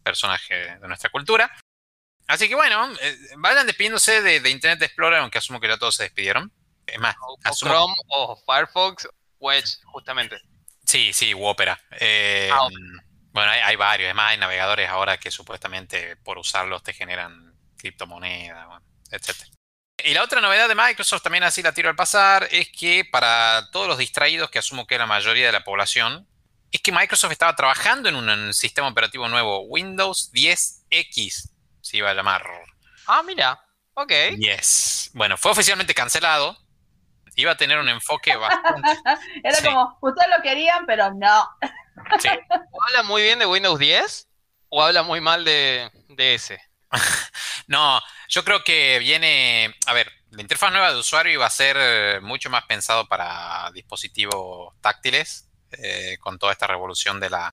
[0.03, 1.51] personaje de nuestra cultura.
[2.27, 5.95] Así que bueno, eh, vayan despidiéndose de, de Internet Explorer, aunque asumo que ya todos
[5.95, 6.51] se despidieron.
[6.87, 9.07] Es más, O, o asumo- Chrome, o Firefox,
[9.39, 10.39] o Edge, justamente.
[10.85, 11.79] Sí, sí, u Opera.
[11.99, 12.73] Eh, Ah, ok.
[13.31, 14.07] Bueno, hay, hay varios.
[14.09, 17.44] Es más, hay navegadores ahora que supuestamente por usarlos te generan
[17.85, 19.29] criptomonedas, bueno, etc.
[20.03, 23.69] Y la otra novedad de Microsoft, también así la tiro al pasar, es que para
[23.71, 26.27] todos los distraídos, que asumo que es la mayoría de la población,
[26.71, 31.49] es que Microsoft estaba trabajando en un, en un sistema operativo nuevo, Windows 10X,
[31.81, 32.43] se iba a llamar.
[33.07, 33.61] Ah, mira.
[33.93, 34.11] Ok.
[34.37, 35.11] Yes.
[35.13, 36.57] Bueno, fue oficialmente cancelado.
[37.37, 38.89] Iba a tener un enfoque bastante...
[39.43, 39.63] Era Sí.
[39.65, 41.47] como, ustedes lo querían, pero no.
[42.19, 42.27] sí.
[42.71, 44.27] ¿O habla muy bien de Windows 10?
[44.69, 46.59] ¿O habla muy mal de, de ese?
[47.67, 51.77] No, yo creo que viene, a ver, la interfaz nueva de usuario iba a ser
[51.79, 57.51] eh, mucho más pensado para dispositivos táctiles, eh, con toda esta revolución de la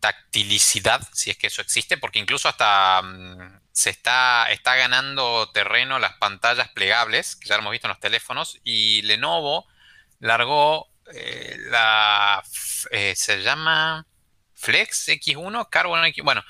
[0.00, 5.98] tactilicidad, si es que eso existe, porque incluso hasta mm, se está, está ganando terreno
[5.98, 9.66] las pantallas plegables, que ya hemos visto en los teléfonos, y Lenovo
[10.20, 14.06] largó eh, la, se llama
[14.54, 16.42] Flex X1, Carbon X, bueno,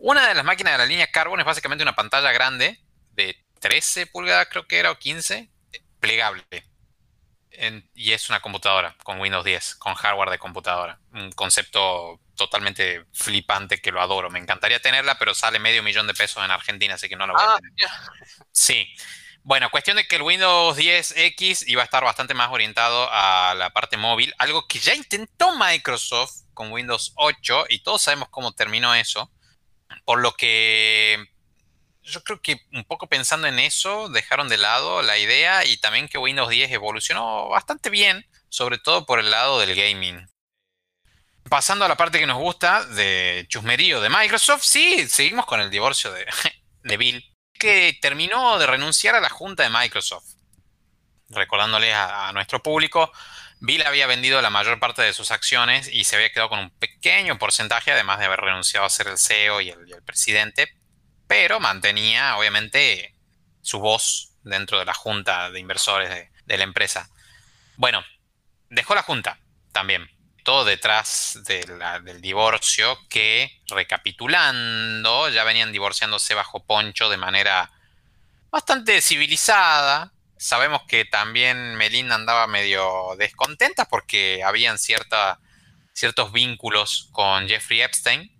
[0.00, 2.80] una de las máquinas de la línea Carbon es básicamente una pantalla grande
[3.12, 5.50] de 13 pulgadas, creo que era, o 15,
[6.00, 6.44] plegable.
[7.94, 10.98] y es una computadora con Windows 10, con hardware de computadora.
[11.12, 14.30] Un concepto totalmente flipante que lo adoro.
[14.30, 17.34] Me encantaría tenerla, pero sale medio millón de pesos en Argentina, así que no la
[17.34, 17.90] voy a Ah, tener.
[18.52, 18.88] Sí.
[19.42, 23.70] Bueno, cuestión de que el Windows 10X iba a estar bastante más orientado a la
[23.70, 28.94] parte móvil, algo que ya intentó Microsoft con Windows 8 y todos sabemos cómo terminó
[28.94, 29.30] eso.
[30.04, 31.30] Por lo que
[32.02, 36.08] yo creo que un poco pensando en eso, dejaron de lado la idea y también
[36.08, 40.28] que Windows 10 evolucionó bastante bien, sobre todo por el lado del gaming.
[41.48, 45.70] Pasando a la parte que nos gusta de chusmerío de Microsoft, sí, seguimos con el
[45.70, 46.26] divorcio de,
[46.96, 50.34] Bill, que terminó de renunciar a la junta de Microsoft.
[51.28, 53.12] Recordándoles a nuestro público,
[53.60, 56.70] Bill había vendido la mayor parte de sus acciones y se había quedado con un
[56.70, 60.72] pequeño porcentaje, además de haber renunciado a ser el CEO y el, presidente,
[61.26, 63.14] pero mantenía, obviamente,
[63.60, 66.08] su voz dentro de la junta de inversores
[66.46, 67.10] de, la empresa.
[67.76, 68.02] Bueno,
[68.70, 69.38] dejó la junta
[69.72, 70.10] también.
[70.42, 77.70] Todo detrás del divorcio que, recapitulando, ya venían divorciándose bajo poncho de manera
[78.50, 80.12] bastante civilizada.
[80.42, 85.38] Sabemos que también Melinda andaba medio descontenta porque habían cierta,
[85.92, 88.32] ciertos vínculos con Jeffrey Epstein.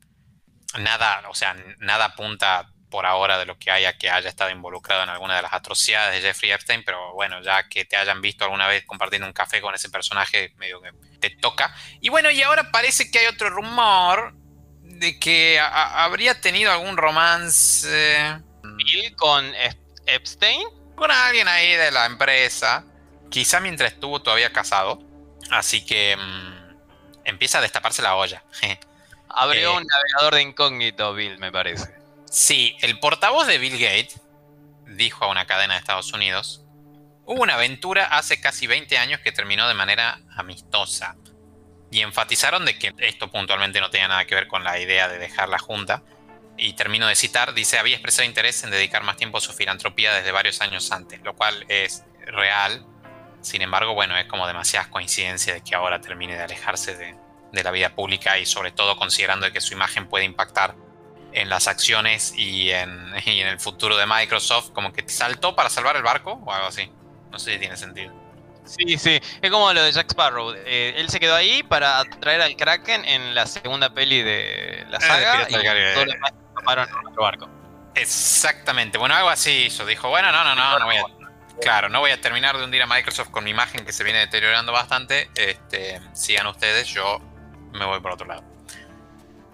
[0.79, 5.03] Nada, o sea, nada apunta por ahora de lo que haya que haya estado involucrado
[5.03, 8.45] en alguna de las atrocidades de Jeffrey Epstein, pero bueno, ya que te hayan visto
[8.45, 11.75] alguna vez compartiendo un café con ese personaje, medio que te toca.
[12.01, 14.35] Y bueno, y ahora parece que hay otro rumor
[14.85, 18.41] de que habría tenido algún romance
[19.19, 20.80] con Ep- Epstein.
[21.01, 22.85] Con alguien ahí de la empresa,
[23.31, 25.01] quizá mientras estuvo todavía casado.
[25.51, 26.77] Así que mm,
[27.25, 28.45] empieza a destaparse la olla.
[29.29, 29.77] Abrió Eh.
[29.79, 31.89] un navegador de incógnito, Bill, me parece.
[32.31, 34.21] Sí, el portavoz de Bill Gates
[34.87, 36.63] dijo a una cadena de Estados Unidos,
[37.25, 41.17] hubo una aventura hace casi 20 años que terminó de manera amistosa.
[41.93, 45.19] Y enfatizaron de que esto puntualmente no tenía nada que ver con la idea de
[45.19, 46.03] dejar la Junta.
[46.57, 50.13] Y termino de citar, dice, había expresado interés en dedicar más tiempo a su filantropía
[50.13, 52.85] desde varios años antes, lo cual es real.
[53.41, 57.17] Sin embargo, bueno, es como demasiadas coincidencias de que ahora termine de alejarse de,
[57.53, 60.75] de la vida pública y sobre todo considerando de que su imagen puede impactar
[61.33, 65.71] en las acciones y en, y en el futuro de Microsoft, como que saltó para
[65.71, 66.91] salvar el barco o algo así.
[67.31, 68.13] No sé si tiene sentido.
[68.65, 69.21] Sí, sí.
[69.41, 70.53] Es como lo de Jack Sparrow.
[70.55, 74.99] Eh, él se quedó ahí para atraer al Kraken en la segunda peli de la
[74.99, 76.33] Eh, saga Piratas y los demás
[77.95, 78.99] Exactamente.
[78.99, 79.85] Bueno, algo así hizo.
[79.87, 81.05] Dijo, bueno, no, no, no, no voy a...
[81.61, 84.21] Claro, no voy a terminar de hundir a Microsoft con mi imagen que se viene
[84.21, 85.31] deteriorando bastante.
[85.35, 87.19] Este, sigan ustedes, yo
[87.73, 88.43] me voy por otro lado.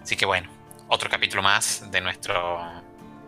[0.01, 0.49] Así que bueno,
[0.87, 2.83] otro capítulo más de nuestro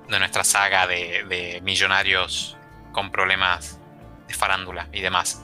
[0.08, 2.58] de nuestra saga de, de millonarios
[2.92, 3.80] con problemas
[4.28, 5.44] de farándula y demás.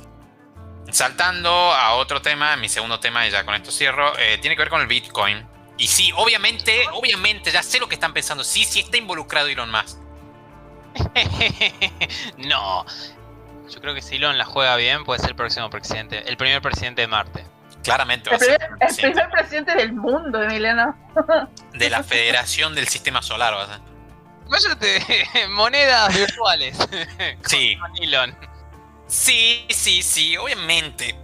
[0.91, 4.61] Saltando a otro tema, mi segundo tema, y ya con esto cierro, eh, tiene que
[4.61, 5.45] ver con el Bitcoin.
[5.77, 8.43] Y sí, obviamente, obviamente, ya sé lo que están pensando.
[8.43, 9.97] Sí, sí está involucrado Elon Musk.
[12.37, 12.85] no.
[13.69, 16.23] Yo creo que si Elon la juega bien, puede ser el próximo presidente.
[16.29, 17.45] El primer presidente de Marte.
[17.83, 20.95] Claramente va El a ser primer, el presidente primer presidente del mundo, Emiliano.
[21.73, 23.53] de la Federación del Sistema Solar.
[23.53, 23.79] va a ser.
[24.47, 26.77] Váyate, monedas virtuales.
[27.45, 28.35] Sí, Con Elon.
[29.07, 30.37] sí, sí, sí.
[30.37, 31.15] Obviamente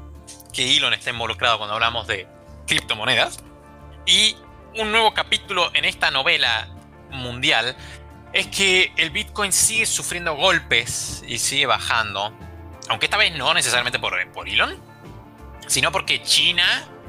[0.52, 2.28] que Elon está involucrado cuando hablamos de
[2.68, 3.40] criptomonedas.
[4.06, 4.36] Y
[4.78, 6.68] un nuevo capítulo en esta novela
[7.10, 7.76] mundial
[8.34, 12.34] es que el Bitcoin sigue sufriendo golpes y sigue bajando.
[12.90, 14.78] Aunque esta vez no necesariamente por, Elon,
[15.68, 16.66] sino porque China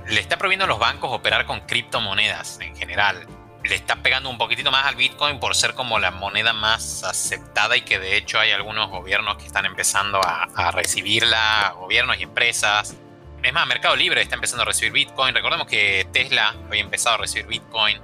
[0.09, 3.26] le está prohibiendo a los bancos operar con criptomonedas en general.
[3.64, 7.76] Le está pegando un poquitito más al Bitcoin por ser como la moneda más aceptada
[7.76, 12.96] y que de hecho hay algunos gobiernos que están empezando a recibirla, gobiernos y empresas.
[13.42, 15.35] Es más, Mercado Libre está empezando a recibir Bitcoin.
[15.35, 17.98] Recordemos que Tesla había empezado a recibir Bitcoin,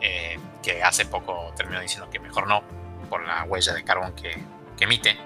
[0.00, 2.62] eh, que hace poco terminó diciendo que mejor no,
[3.10, 4.36] por la huella de carbón que,
[4.76, 5.18] que emite.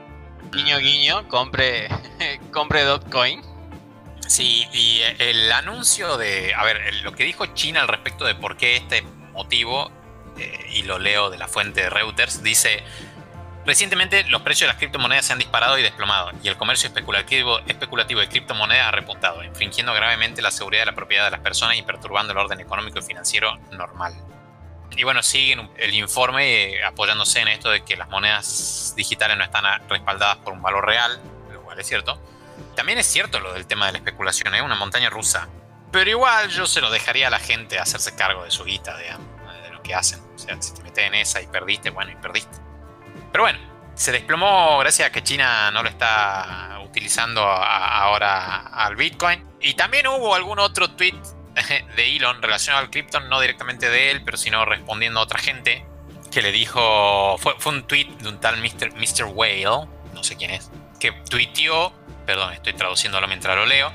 [0.51, 1.88] Guiño, guiño, compre,
[2.53, 3.42] compre Dogecoin.
[4.26, 8.57] Sí, y el anuncio de, a ver, lo que dijo China al respecto de por
[8.57, 9.90] qué este motivo,
[10.38, 12.82] eh, y lo leo de la fuente de Reuters, dice,
[13.68, 17.58] Recientemente los precios de las criptomonedas se han disparado y desplomado, y el comercio especulativo,
[17.58, 21.82] de criptomonedas ha repuntado, infringiendo gravemente la seguridad de la propiedad de las personas y
[21.82, 24.14] perturbando el orden económico y financiero normal.
[24.96, 29.44] Y bueno, siguen el informe eh, apoyándose en esto de que las monedas digitales no
[29.44, 31.20] están respaldadas por un valor real,
[31.52, 32.18] lo cual es cierto.
[32.74, 35.46] También es cierto lo del tema de la especulación, es una montaña rusa.
[35.92, 39.10] Pero igual yo se lo dejaría a la gente hacerse cargo de su guita, de
[39.70, 40.20] lo que hacen.
[40.34, 42.67] O sea, si te metes en esa y perdiste, bueno, y perdiste.
[43.39, 49.47] Pero bueno, se desplomó gracias a que China no lo está utilizando ahora al Bitcoin.
[49.61, 51.14] Y también hubo algún otro tweet
[51.95, 55.86] de Elon relacionado al Krypton, no directamente de él, pero sino respondiendo a otra gente,
[56.32, 58.95] que le dijo, fue, un tweet de un tal Mr.
[58.97, 59.26] Mr.
[59.26, 60.68] Whale, no sé quién es,
[60.99, 61.93] que tuiteó,
[62.26, 63.93] perdón, estoy traduciéndolo mientras lo leo,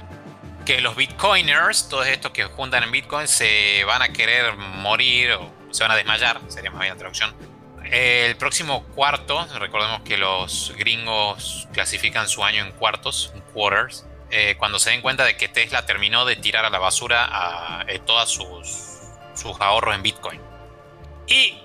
[0.65, 5.51] que los bitcoiners, todos estos que juntan en bitcoin, se van a querer morir o
[5.71, 7.52] se van a desmayar, sería más bien la traducción.
[7.93, 14.55] El próximo cuarto, recordemos que los gringos clasifican su año en cuartos, en quarters, eh,
[14.57, 17.99] cuando se den cuenta de que Tesla terminó de tirar a la basura a, eh,
[17.99, 19.03] todos sus,
[19.35, 20.41] sus ahorros en Bitcoin.
[21.27, 21.59] Y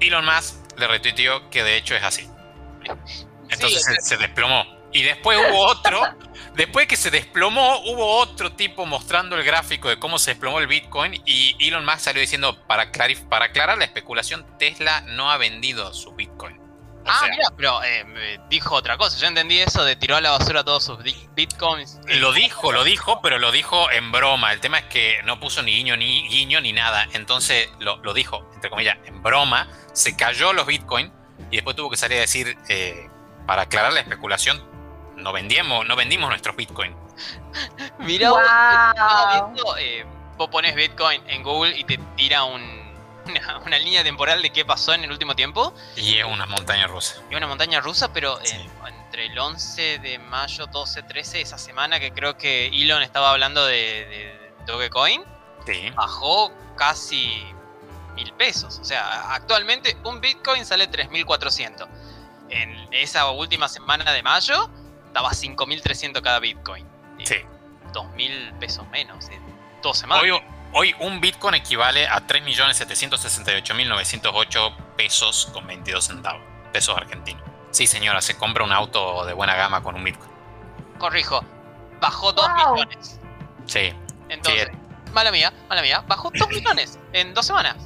[0.00, 2.30] Elon Musk le retuiteó que de hecho es así.
[3.50, 4.64] Entonces se, desplomó.
[4.94, 6.00] Y después hubo otro,
[6.54, 10.66] después que se desplomó, hubo otro tipo mostrando el gráfico de cómo se desplomó el
[10.66, 12.90] Bitcoin y Elon Musk salió diciendo, para,
[13.28, 16.64] para aclarar la especulación, Tesla no ha vendido su Bitcoin
[17.06, 19.18] ah, mira, pero eh, dijo otra cosa.
[19.18, 20.98] Yo entendí eso de tiró a la basura todos sus
[21.34, 22.00] bitcoins.
[22.06, 24.52] Lo dijo, lo dijo, pero lo dijo en broma.
[24.52, 27.06] El tema es que no puso ni guiño ni guiño ni nada.
[27.12, 29.68] Entonces lo, dijo, entre comillas, en broma.
[29.92, 31.12] Se cayó los bitcoins
[31.50, 33.08] y después tuvo que salir a decir, eh,
[33.46, 34.62] para aclarar la especulación,
[35.16, 36.96] no vendíamos, no vendimos nuestros bitcoins.
[37.98, 39.76] Mira, wow.
[39.78, 40.04] Eh,
[40.36, 42.84] vos pones bitcoin en Google y te tira un
[43.66, 45.74] una, línea temporal de qué pasó en el último tiempo.
[45.96, 47.16] Y es una montaña rusa.
[47.30, 52.00] Y una montaña rusa, pero eh, entre el 11 de mayo, 12, 13, esa semana
[52.00, 55.22] que creo que Elon estaba hablando de, Dogecoin,
[55.94, 57.44] bajó casi
[58.14, 58.78] mil pesos.
[58.80, 61.86] O sea, actualmente un Bitcoin sale 3.400.
[62.50, 64.70] En esa última semana de mayo,
[65.14, 66.84] estaba 5.300 cada Bitcoin.
[67.22, 67.36] Sí.
[67.92, 69.40] 2.000 pesos menos en
[69.80, 70.24] dos semanas.
[70.72, 76.42] Hoy un Bitcoin equivale a 3.768.908 pesos con 22 centavos,
[76.72, 77.44] pesos argentinos.
[77.70, 80.32] Sí, señora, se compra un auto de buena gama con un Bitcoin.
[80.98, 81.44] Corrijo,
[82.00, 83.20] bajó 2 millones.
[83.66, 83.92] Sí.
[84.28, 84.68] Entonces,
[85.12, 87.76] mala mía, mala mía, bajó 2 millones en dos semanas.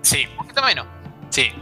[0.00, 0.26] Sí.
[0.30, 0.86] Un poquito menos.
[1.28, 1.52] Sí,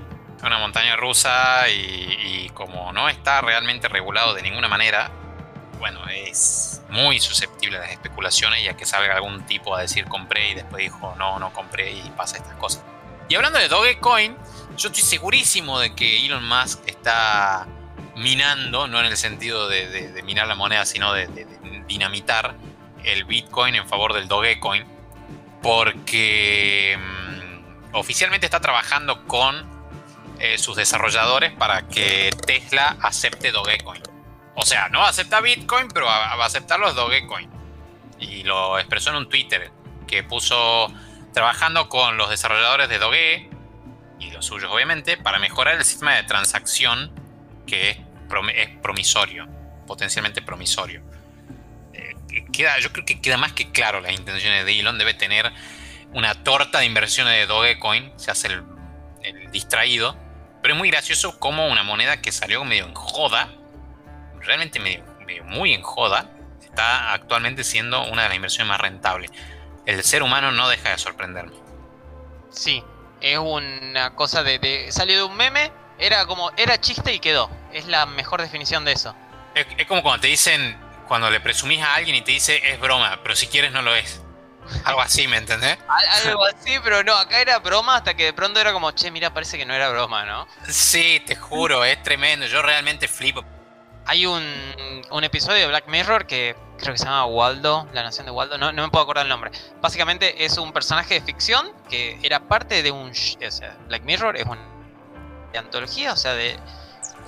[0.43, 5.11] una montaña rusa y, como no está realmente regulado de ninguna manera,
[5.78, 10.07] bueno, es muy susceptible a las especulaciones y a que salga algún tipo a decir
[10.07, 12.82] compré y después dijo no, no compré y pasa estas cosas.
[13.28, 14.36] Y hablando de Dogecoin,
[14.76, 17.66] yo estoy segurísimo de que Elon Musk está
[18.16, 21.28] minando, no en el sentido de, minar la moneda, sino de,
[21.86, 22.55] dinamitar
[23.05, 24.84] el Bitcoin en favor del Dogecoin,
[25.62, 29.78] porque mm, oficialmente está trabajando con
[30.41, 34.03] eh, sus desarrolladores para que Tesla acepte Dogecoin.
[34.55, 37.49] O sea, no acepta Bitcoin, pero va a aceptar los Dogecoin.
[38.20, 39.70] Y lo expresó en un Twitter
[40.07, 40.93] que puso
[41.32, 43.51] trabajando con los desarrolladores de Doge
[44.18, 47.12] y los suyos obviamente para mejorar el sistema de transacción
[47.66, 47.99] que es,
[48.82, 49.47] promisorio,
[49.86, 51.03] potencialmente promisorio.
[51.93, 52.14] Eh,
[52.53, 54.99] queda, yo creo que queda más que claro las intenciones de Elon.
[54.99, 55.53] Debe tener
[56.12, 60.16] una torta de inversiones de Dogecoin, se hace el distraído.
[60.68, 63.48] Pero es muy gracioso como una moneda que salió medio en joda
[64.42, 65.02] realmente medio,
[65.44, 66.30] muy en joda,
[66.62, 69.30] está actualmente siendo una de las inversiones más rentables.
[69.86, 71.56] El ser humano no deja de sorprenderme.
[72.50, 72.84] Sí,
[73.22, 77.50] es una cosa de, salió de un meme, era como, era chiste y quedó.
[77.72, 79.14] Es la mejor definición de eso.
[79.54, 83.20] Es, como cuando te dicen, cuando le presumís a alguien y te dice es broma,
[83.22, 84.20] pero si quieres no lo es.
[84.84, 85.78] Algo así, ¿me entendés?
[86.24, 89.32] Algo así, pero no, acá era broma hasta que de pronto era como, che, mira,
[89.32, 90.46] parece que no era broma, ¿no?
[90.68, 92.46] Sí, te juro, es tremendo.
[92.46, 93.44] Yo realmente flipo
[94.08, 98.32] hay un, episodio de Black Mirror que creo que se llama Waldo, la nación de
[98.32, 99.50] Waldo, no, me puedo acordar el nombre.
[99.82, 103.10] Básicamente es un personaje de ficción que era parte de un...
[103.10, 104.62] O sea, Black Mirror es una
[105.54, 106.58] antología, o sea, de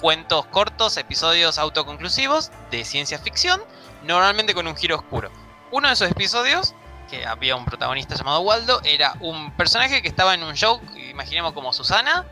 [0.00, 3.60] cuentos cortos, episodios autoconclusivos de ciencia ficción,
[4.04, 5.30] normalmente con un giro oscuro.
[5.72, 6.74] Uno de esos episodios,
[7.10, 10.80] que había un protagonista llamado Waldo, era un personaje que estaba en un show,
[11.10, 12.24] imaginemos como Susana,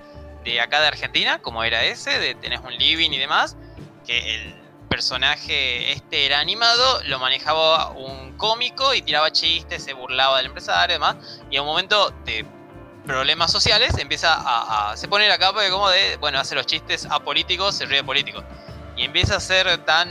[0.44, 3.56] de acá de Argentina, como era ese, de tenés un living y demás,
[4.06, 4.54] que el
[4.88, 10.94] personaje este era animado, lo manejaba un cómico y tiraba chistes, se burlaba del empresario
[10.94, 11.16] y demás.
[11.50, 12.46] Y a un momento te
[13.04, 17.06] problemas sociales, empieza a, se pone la capa de como de, bueno, hace los chistes
[17.10, 18.42] apolíticos, se ríe político.
[18.96, 20.08] Y empieza a ser tan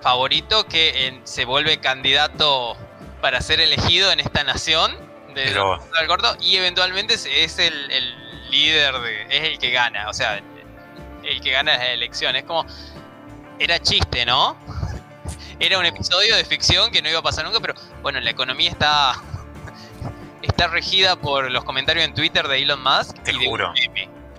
[0.00, 2.76] favorito que se vuelve candidato
[3.20, 4.92] para ser elegido en esta nación
[5.34, 10.08] de Pero- corto y eventualmente es, es el, el líder de, es el que gana,
[10.08, 10.44] o sea, el,
[11.24, 12.34] el que gana la elección.
[12.36, 12.66] Es como,
[13.58, 14.56] era chiste, ¿no?
[15.60, 18.70] Era un episodio de ficción que no iba a pasar nunca, pero bueno, la economía
[18.70, 19.14] está
[20.40, 23.74] está regida por los comentarios en Twitter de Elon Musk Te y de un juro.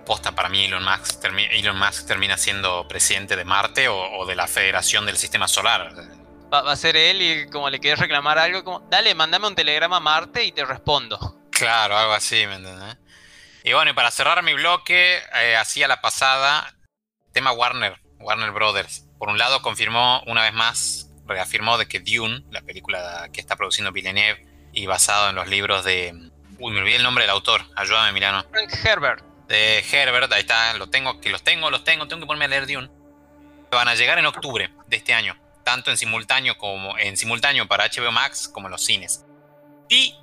[0.03, 4.35] Posta para mí Elon Musk, Elon Musk termina siendo presidente de Marte o, o de
[4.35, 5.93] la Federación del Sistema Solar.
[6.53, 9.55] Va, va a ser él y como le querés reclamar algo, como, dale, mandame un
[9.55, 11.37] telegrama a Marte y te respondo.
[11.51, 12.97] Claro, algo así, ¿me entendés?
[13.63, 16.73] Y bueno, y para cerrar mi bloque, eh, así a la pasada,
[17.31, 19.05] tema Warner, Warner Brothers.
[19.19, 23.55] Por un lado, confirmó una vez más, reafirmó de que Dune, la película que está
[23.55, 26.31] produciendo Villeneuve y basado en los libros de...
[26.57, 28.43] Uy, me olvidé el nombre del autor, ayúdame, Milano.
[28.51, 29.23] Frank Herbert.
[29.47, 32.47] De Herbert, ahí está, lo tengo, que los tengo, los tengo, tengo que ponerme a
[32.47, 32.89] leer Dune.
[33.69, 37.85] Van a llegar en octubre de este año, tanto en simultáneo como en simultáneo para
[37.85, 39.25] HBO Max como en los cines.
[39.89, 40.15] Y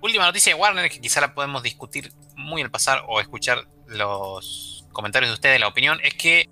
[0.00, 4.86] última noticia de Warner que quizá la podemos discutir muy al pasar o escuchar los
[4.92, 6.48] comentarios de ustedes, la opinión, es que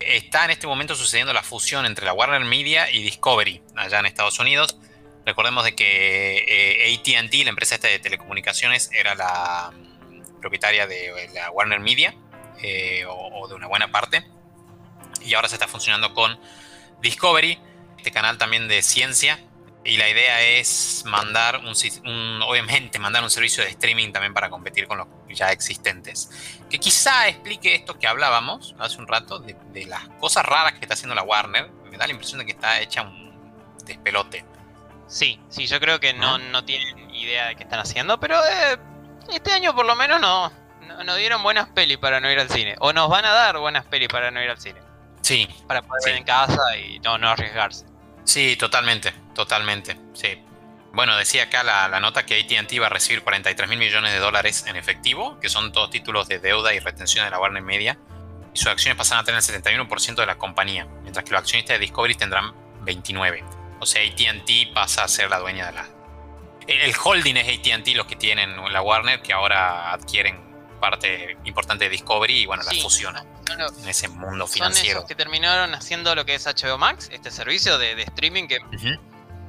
[0.00, 4.06] está en este momento sucediendo la fusión entre la Warner Media y Discovery allá en
[4.06, 4.78] Estados Unidos.
[5.26, 11.30] Recordemos de que eh, AT&T, la empresa esta de telecomunicaciones, era la mm, propietaria de
[11.34, 12.14] la Warner Media
[12.62, 14.24] eh, o de una buena parte
[15.24, 16.38] y ahora se está funcionando con
[17.00, 17.58] Discovery,
[17.96, 19.38] este canal también de ciencia
[19.84, 21.74] y la idea es mandar un,
[22.04, 26.30] un- obviamente mandar un servicio de streaming también para competir con los ya existentes.
[26.68, 30.80] Que quizá explique esto que hablábamos hace un rato de, de las cosas raras que
[30.80, 31.70] está haciendo la Warner.
[31.90, 33.28] Me da la impresión de que está hecha un
[33.86, 34.44] despelote.
[35.06, 38.76] Sí, sí, yo creo que no, no tienen idea de qué están haciendo, pero eh,
[39.32, 40.52] este año por lo menos no,
[40.86, 42.74] no, nos dieron buenas pelis para no ir al cine.
[42.80, 44.80] O nos van a dar buenas pelis para no ir al cine.
[45.28, 46.10] Sí, Para poder Sí.
[46.10, 47.84] ver en casa y no, no arriesgarse.
[48.24, 50.42] Sí, totalmente, totalmente, sí.
[50.92, 54.18] Bueno, decía acá la, la nota que AT&T va a recibir 43 mil millones de
[54.20, 57.98] dólares en efectivo, que son todos títulos de deuda y retención de la Warner Media,
[58.54, 61.74] y sus acciones pasarán a tener el 71% de la compañía, mientras que los accionistas
[61.74, 62.54] de Discovery tendrán
[62.84, 63.44] 29.
[63.80, 65.86] O sea, AT&T pasa a ser la dueña de la...
[66.66, 70.47] El, el holding es AT&T los que tienen la Warner, que ahora adquieren
[70.78, 72.76] parte importante de Discovery y bueno, Sí.
[72.76, 74.98] la fusiona Son en ese mundo Son financiero.
[74.98, 78.58] esos que terminaron haciendo lo que es HBO Max, este servicio de, de streaming que,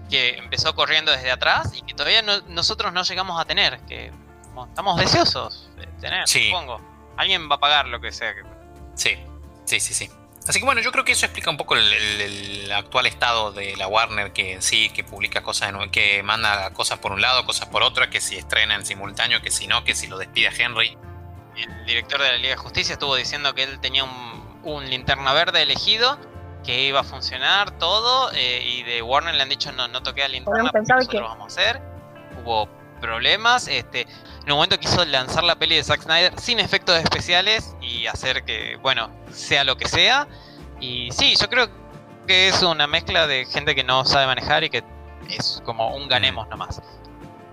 [0.10, 4.12] que empezó corriendo desde atrás y que todavía no- nosotros no llegamos a tener, que
[4.68, 6.48] estamos deseosos de tener, Sí.
[6.48, 6.82] supongo.
[7.18, 8.34] Alguien va a pagar lo que sea.
[8.34, 8.44] que-
[8.96, 9.18] Sí,
[9.66, 10.10] sí, sí, sí.
[10.48, 12.22] Así que bueno, yo creo que eso explica un poco el, el-
[12.64, 16.98] el actual estado de la Warner, que sí, que publica cosas, en- que manda cosas
[17.00, 19.94] por un lado, cosas por otro, que si estrena en simultáneo, que si no, que
[19.94, 20.98] si lo despide a Henry.
[21.62, 25.34] El director de la Liga de Justicia estuvo diciendo que él tenía un, un linterna
[25.34, 26.18] verde elegido,
[26.64, 30.24] que iba a funcionar todo, eh, y de Warner le han dicho no, no toque
[30.24, 31.82] al linterna, nosotros que- lo vamos a hacer.
[32.44, 32.68] Hubo
[33.02, 37.76] problemas, este, en un momento quiso lanzar la peli de Zack Snyder sin efectos especiales
[37.82, 40.28] y hacer que, bueno, sea lo que sea.
[40.82, 41.70] Y sí, yo creo
[42.28, 44.84] que es una mezcla de gente que no sabe manejar y que
[45.30, 46.82] es como un ganemos nomás.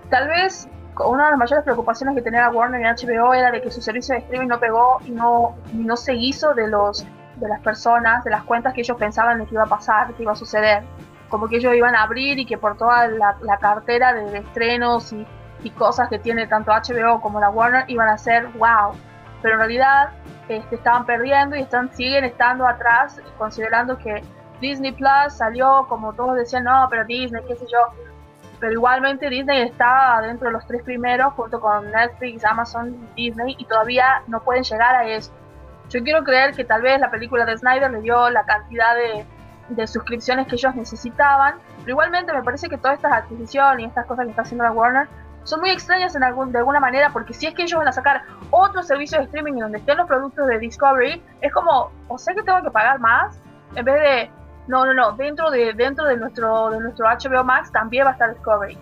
[0.09, 0.67] Tal vez
[1.05, 4.15] una de las mayores preocupaciones que tenía Warner en HBO era de que su servicio
[4.15, 8.31] de streaming no pegó y no, no se hizo de los de las personas, de
[8.31, 10.83] las cuentas que ellos pensaban de que iba a pasar, que iba a suceder.
[11.29, 14.39] Como que ellos iban a abrir y que por toda la, la cartera de, de
[14.39, 15.25] estrenos y,
[15.63, 18.93] y cosas que tiene tanto HBO como la Warner iban a ser wow.
[19.41, 20.09] Pero en realidad
[20.47, 24.23] este, estaban perdiendo y están siguen estando atrás, considerando que
[24.61, 27.77] Disney Plus salió, como todos decían, no, pero Disney, qué sé yo,
[28.59, 33.65] pero igualmente Disney está dentro de los tres primeros junto con Netflix, Amazon, Disney y
[33.65, 35.31] todavía no pueden llegar a eso.
[35.89, 39.25] Yo quiero creer que tal vez la película de Snyder le dio la cantidad de,
[39.87, 44.25] suscripciones que ellos necesitaban, pero igualmente me parece que todas estas adquisiciones y estas cosas
[44.25, 45.07] que está haciendo la Warner
[45.43, 47.91] son muy extrañas en algún, de alguna manera porque si es que ellos van a
[47.91, 52.33] sacar otro servicio de streaming donde estén los productos de Discovery, es como, o sea
[52.33, 53.39] que tengo que pagar más
[53.75, 54.31] en vez de
[54.67, 55.11] no, no, no.
[55.13, 58.77] Dentro de dentro de nuestro de nuestro HBO Max también va a estar Discovery.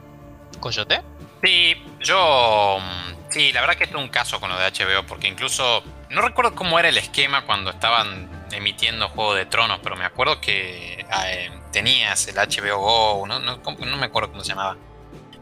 [0.59, 1.01] ¿Coyote?
[1.43, 2.77] Sí, yo.
[2.79, 5.83] mm, Sí, la verdad que esto es un caso con lo de HBO, porque incluso.
[6.09, 10.39] No recuerdo cómo era el esquema cuando estaban emitiendo Juego de Tronos, pero me acuerdo
[10.39, 14.77] que eh, tenías el HBO Go, no, no, no me acuerdo cómo se llamaba.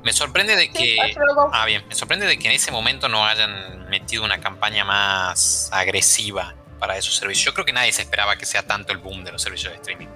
[0.03, 1.13] Me sorprende de Sí, que.
[1.15, 1.51] HBO Go.
[1.53, 1.85] Ah, bien.
[1.87, 6.97] Me sorprende de que en ese momento no hayan metido una campaña más agresiva para
[6.97, 7.45] esos servicios.
[7.45, 9.77] Yo creo que nadie se esperaba que sea tanto el boom de los servicios de
[9.77, 10.07] streaming.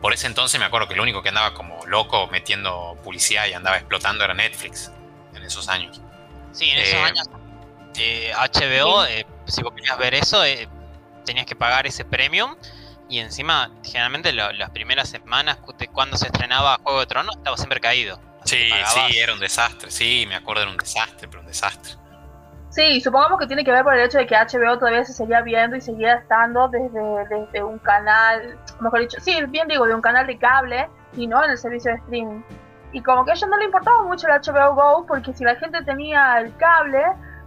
[0.00, 3.52] Por ese entonces me acuerdo que el único que andaba como loco metiendo publicidad y
[3.52, 4.92] andaba explotando era Netflix
[5.34, 6.00] en esos años.
[6.52, 7.28] Sí, en esos Eh, años
[8.52, 10.68] HBO, eh, si vos querías ver eso, eh,
[11.24, 12.54] tenías que pagar ese premium.
[13.08, 17.80] Y encima, generalmente las primeras semanas de cuando se estrenaba Juego de Tronos estaba siempre
[17.80, 18.20] caído.
[18.44, 19.90] Sí, sí, era un desastre.
[19.90, 21.94] Sí, me acuerdo, era un desastre, pero un desastre.
[22.70, 25.40] Sí, supongamos que tiene que ver por el hecho de que HBO todavía se seguía
[25.40, 30.00] viendo y seguía estando desde, desde un canal, mejor dicho, sí, bien digo, de un
[30.00, 32.42] canal de cable y no en el servicio de streaming.
[32.92, 35.56] Y como que a ellos no le importaba mucho el HBO Go porque si la
[35.56, 37.02] gente tenía el cable,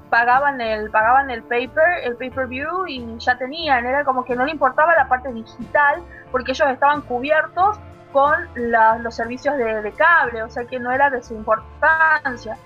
[0.09, 4.51] pagaban el pagaban el paper, el pay-per-view y ya tenían, era como que no le
[4.51, 7.79] importaba la parte digital porque ellos estaban cubiertos
[8.11, 12.57] con los servicios de, cable, o sea que no era de su importancia.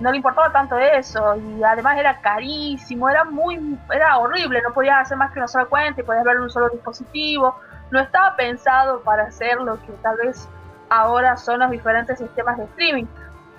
[0.00, 5.00] No le importaba tanto eso y además era carísimo, era muy, era horrible, no podías
[5.00, 7.56] hacer más que una sola cuenta y podías ver un solo dispositivo,
[7.90, 10.48] no estaba pensado para hacer lo que tal vez
[10.88, 13.06] ahora son los diferentes sistemas de streaming.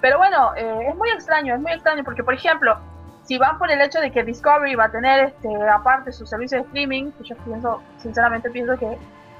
[0.01, 2.78] Pero bueno, eh, es muy extraño, es muy extraño porque por ejemplo,
[3.23, 6.59] si van por el hecho de que Discovery va a tener este aparte su servicio
[6.59, 8.97] de streaming, yo pienso, sinceramente pienso que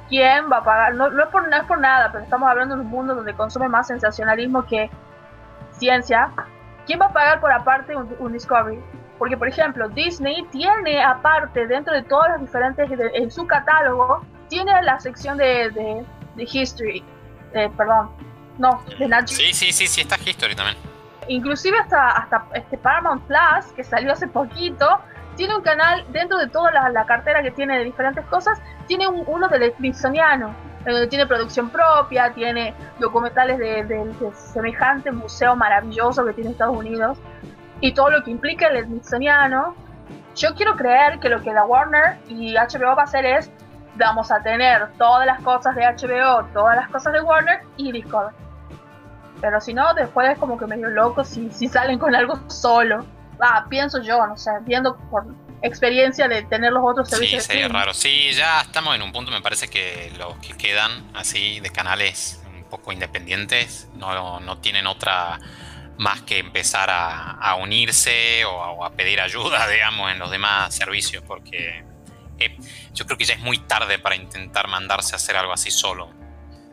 [0.10, 2.82] quién va a pagar, no, no, es por, no por nada, pero estamos hablando de
[2.82, 4.90] un mundo donde consume más sensacionalismo que
[5.72, 6.32] ciencia,
[6.86, 8.82] ¿quién va a pagar por aparte un, Discovery?
[9.18, 14.72] Porque, por ejemplo, Disney tiene aparte, dentro de todas las diferentes, en su catálogo, tiene
[14.84, 15.72] la sección de,
[16.36, 17.04] de, History,
[17.54, 18.10] eh, perdón,
[18.58, 20.78] no, de Nat Sí, sí, sí, sí, está History también.
[21.28, 25.00] Inclusive hasta, hasta este Paramount Plus, que salió hace poquito,
[25.36, 29.48] tiene un canal dentro de toda la, cartera que tiene de diferentes cosas, tiene uno
[29.48, 30.56] del Smithsoniano
[31.10, 37.18] tiene producción propia, tiene documentales de, semejante museo maravilloso que tiene Estados Unidos
[37.82, 39.76] y todo lo que implica el Smithsoniano.
[40.36, 43.52] Yo quiero creer que lo que la Warner y HBO va a hacer es
[43.98, 48.36] vamos a tener todas las cosas de HBO, todas las cosas de Warner y Discovery.
[49.42, 53.06] Pero si no, después es como que medio loco si, si salen con algo solo.
[53.40, 55.26] Ah, pienso yo, no sé, viendo por,
[55.62, 57.44] experiencia de tener los otros servicios.
[57.44, 57.94] Sí, sería raro.
[57.94, 62.42] Sí, ya estamos en un punto, me parece que los que quedan así de canales
[62.56, 65.40] un poco independientes no, no tienen otra
[65.98, 71.84] más que empezar a, unirse o a, pedir ayuda, digamos, en los demás servicios, porque
[72.40, 72.58] eh,
[72.94, 76.12] yo creo que ya es muy tarde para intentar mandarse a hacer algo así solo.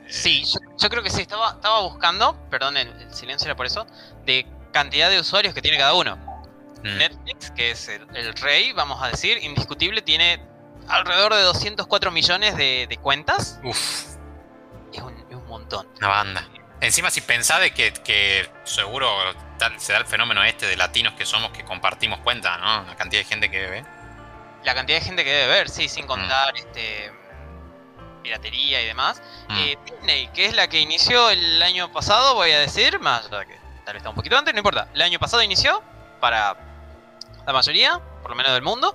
[0.09, 0.45] Sí,
[0.79, 3.87] yo, creo que sí, estaba, estaba buscando, perdón, el silencio era por eso,
[4.27, 6.17] de cantidad de usuarios que tiene cada uno.
[6.85, 6.99] Mm.
[6.99, 10.45] Netflix, que es el, rey, vamos a decir, indiscutible, tiene
[10.87, 13.59] alrededor de 204 millones de, cuentas.
[13.65, 14.17] Uf.
[14.93, 15.89] Es un, montón.
[15.99, 16.49] Una banda.
[16.81, 19.09] Encima, si pensás de que, seguro
[19.79, 22.85] se da el fenómeno este de latinos que somos que compartimos cuentas, ¿no?
[22.85, 23.85] La cantidad de gente que debe.
[24.65, 26.57] La cantidad de gente que debe ver, sí, sin contar mm.
[26.57, 27.13] este
[28.23, 29.23] piratería y demás.
[29.49, 29.57] Mm.
[29.59, 33.31] Eh, Disney, que es la que inició el año pasado, voy a decir, más que
[33.85, 34.89] tal vez está un poquito antes, no importa.
[34.95, 35.83] El año pasado inició
[36.21, 36.57] para
[37.47, 38.95] la mayoría, por lo menos del mundo,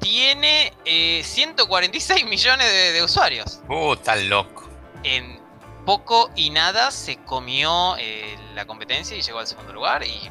[0.00, 3.60] tiene 146 eh, millones de, usuarios.
[3.68, 4.68] Uh, tan loco.
[5.02, 5.40] En
[5.84, 10.04] poco y nada se comió eh, la competencia y llegó al segundo lugar.
[10.04, 10.30] Y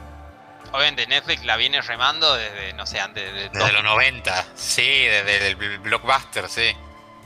[0.74, 3.50] obviamente Netflix la viene remando desde, no sé, antes de.
[3.50, 6.76] Desde los 90, sí, desde el blockbuster, sí.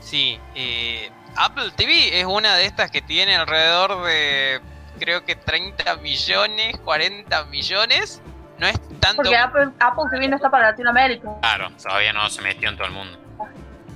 [0.00, 4.60] Sí, eh, Apple TV es una de estas que tiene alrededor de,
[4.98, 8.20] creo que 30 millones, 40 millones
[8.58, 9.22] no es tanto.
[9.22, 9.70] Porque Apple,
[10.10, 11.30] TV no está para Latinoamérica.
[11.40, 13.18] Claro, todavía no se metió en todo el mundo.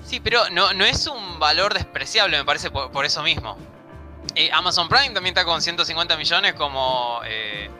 [0.05, 3.57] Sí, pero no, no es un valor despreciable, me parece, por, eso mismo.
[4.34, 7.70] Eh, Amazon Prime también está con 150 millones, como eh,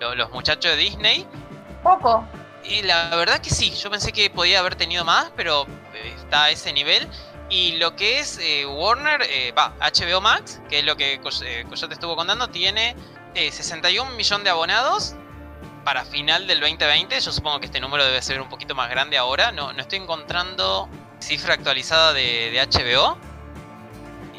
[0.00, 1.26] los, muchachos de Disney.
[1.82, 2.26] Poco.
[2.64, 6.44] Y la verdad que sí, yo pensé que podía haber tenido más, pero eh, está
[6.44, 7.08] a ese nivel.
[7.48, 8.38] Y lo que es
[8.68, 9.22] Warner,
[9.58, 12.94] va, HBO Max, que es lo que te estuvo contando, tiene
[13.34, 15.16] 61 millones de abonados
[15.84, 17.18] para final del 2020.
[17.20, 19.52] Yo supongo que este número debe ser un poquito más grande ahora.
[19.52, 20.88] No, no estoy encontrando
[21.18, 23.18] cifra actualizada de, HBO.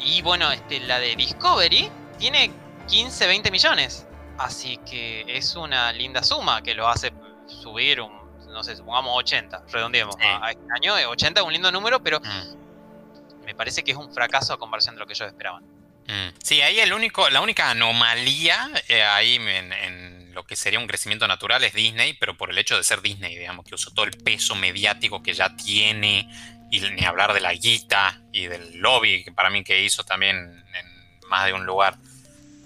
[0.00, 2.50] Y bueno, este, la de Discovery tiene
[2.88, 4.06] 15, 20 millones.
[4.42, 7.12] Así que es una linda suma que lo hace
[7.46, 8.12] subir un,
[8.48, 10.94] no sé, supongamos 80, redondeemos a, este año.
[11.10, 13.44] 80 es un lindo número, pero mm.
[13.44, 15.62] me parece que es un fracaso a comparación de lo que ellos esperaban.
[16.08, 16.34] Mm.
[16.42, 21.28] Sí, ahí el único, la única anomalía eh, ahí en lo que sería un crecimiento
[21.28, 24.12] natural es Disney, pero por el hecho de ser Disney, digamos, que usó todo el
[24.12, 26.28] peso mediático que ya tiene,
[26.70, 30.36] y ni hablar de la guita y del lobby, que para mí que hizo también
[30.36, 31.96] en más de un lugar.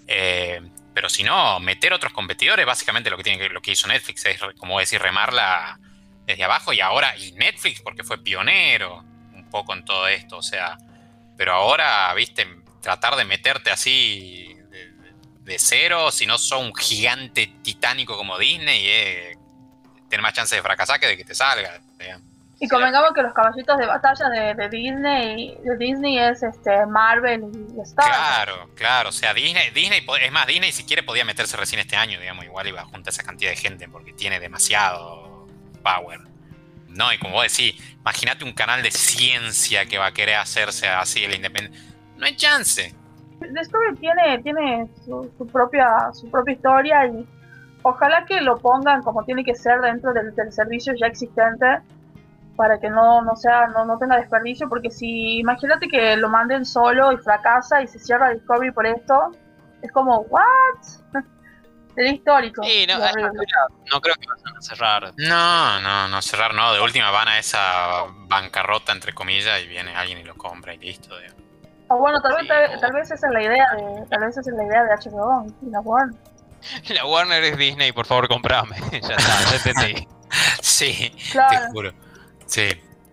[0.06, 0.62] Eh,
[0.96, 4.40] pero si no, meter otros competidores, básicamente lo que tiene lo que hizo Netflix es,
[4.56, 5.78] como decir, remarla
[6.24, 10.42] desde abajo y ahora, y Netflix, porque fue pionero un poco en todo esto, o
[10.42, 10.78] sea,
[11.36, 12.48] pero ahora, viste,
[12.80, 14.56] tratar de meterte así
[15.42, 19.36] de cero, si no son un gigante titánico como Disney, es
[20.08, 21.78] tenés más chance de fracasar que de que te salga.
[22.58, 27.44] Y convengamos que los caballitos de batalla de, Disney de Disney es este Marvel
[27.76, 28.06] y Star.
[28.06, 29.08] Claro, claro.
[29.10, 32.44] O sea, Disney, Disney, es más, Disney si quiere podía meterse recién este año, digamos,
[32.46, 35.46] igual iba a juntar esa cantidad de gente porque tiene demasiado
[35.82, 36.20] power.
[36.88, 40.88] No, y como vos decís, imagínate un canal de ciencia que va a querer hacerse
[40.88, 41.78] así el independiente.
[42.16, 42.94] No hay chance.
[43.38, 47.26] Discovery tiene, tiene su, propia, su propia historia y
[47.82, 51.66] ojalá que lo pongan como tiene que ser dentro del, del servicio ya existente
[52.56, 56.64] para que no, no sea, no, no tenga desperdicio, porque si imagínate que lo manden
[56.64, 59.32] solo y fracasa y se cierra Discovery por esto,
[59.82, 60.42] es como, ¿what?
[61.94, 62.62] Sería histórico.
[62.62, 65.12] Sí, no, no, creo que vayan a cerrar.
[65.16, 66.74] No, no, no cerrar, no.
[66.74, 70.78] De última van a esa bancarrota, entre comillas, y viene alguien y lo compra y
[70.78, 71.14] listo.
[71.88, 72.48] O bueno, tal, vez,
[72.80, 75.46] tal, vez esa es la idea de, tal vez esa es la idea de HBO
[75.62, 76.20] y la Warner.
[76.94, 78.76] La Warner es Disney, por favor, comprame.
[78.92, 80.08] ya está, ya entendí.
[80.60, 81.92] sí, te juro.
[82.46, 82.68] Sí,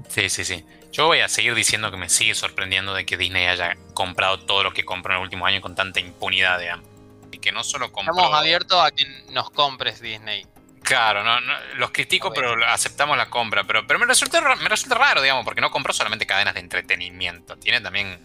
[0.10, 0.66] sí, sí, sí.
[0.92, 4.64] Yo voy a seguir diciendo que me sigue sorprendiendo de que Disney haya comprado todo
[4.64, 6.86] lo que compró en el último año con tanta impunidad, digamos.
[7.32, 8.14] Y que no solo compró...
[8.14, 10.46] Estamos abiertos a que nos compres Disney.
[10.84, 11.40] Claro, no,
[11.78, 13.64] los critico, pero aceptamos la compra.
[13.64, 17.58] Pero, pero me, resulta, me resulta raro, digamos, porque no compró solamente cadenas de entretenimiento.
[17.58, 18.20] Tiene también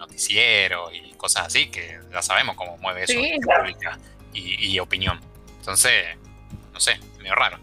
[0.00, 3.98] noticiero y cosas así, que ya sabemos cómo mueve eso pública
[4.32, 5.20] y, y opinión.
[5.58, 6.16] Entonces,
[6.72, 7.58] no sé, medio raro.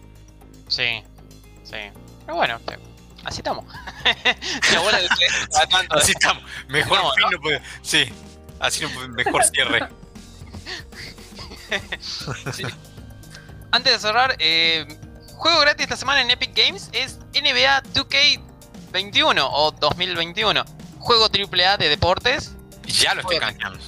[0.68, 1.04] Sí,
[1.64, 1.78] sí.
[2.28, 2.60] Pero bueno,
[3.24, 3.66] así estamos.
[5.90, 6.44] así estamos.
[6.68, 7.62] Mejor fin no, puede.
[7.82, 8.12] Sí,
[8.60, 9.88] así no puede, mejor cierre.
[13.72, 14.86] Antes de cerrar, eh,
[15.36, 20.66] juego gratis esta semana en Epic Games es NBA 2K21 o 2021.
[21.00, 22.52] Juego AAA de deportes.
[22.88, 23.80] Ya lo estoy canjeando.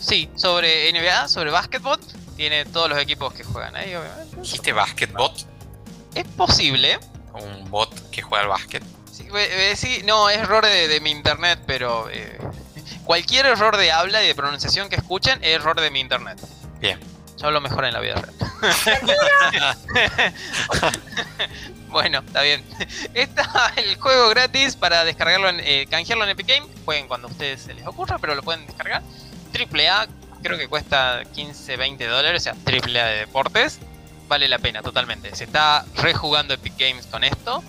[0.00, 1.98] Sí, sobre NBA, sobre básquetbol.
[2.36, 4.36] Tiene todos los equipos que juegan ahí, obviamente.
[4.40, 5.32] ¿Dijiste básquetbol?
[6.14, 7.00] Es posible
[7.38, 8.82] un bot que juega al básquet.
[9.76, 12.38] Sí, no, es error de, mi internet, pero eh,
[13.04, 16.38] cualquier error de habla y de pronunciación que escuchen es error de mi internet.
[16.80, 16.98] Bien.
[17.36, 18.34] Yo hablo mejor en la vida real.
[21.88, 22.64] bueno, está bien.
[23.14, 26.66] Está el juego gratis para descargarlo, en, eh, canjearlo en Epic Game.
[26.84, 29.02] Jueguen cuando a ustedes se les ocurra, pero lo pueden descargar.
[29.52, 30.08] Triple A,
[30.42, 33.78] creo que cuesta 15, 20 dólares, o sea, triple A de deportes
[34.28, 35.34] vale la pena totalmente.
[35.34, 37.64] Se está rejugando Epic Games con esto.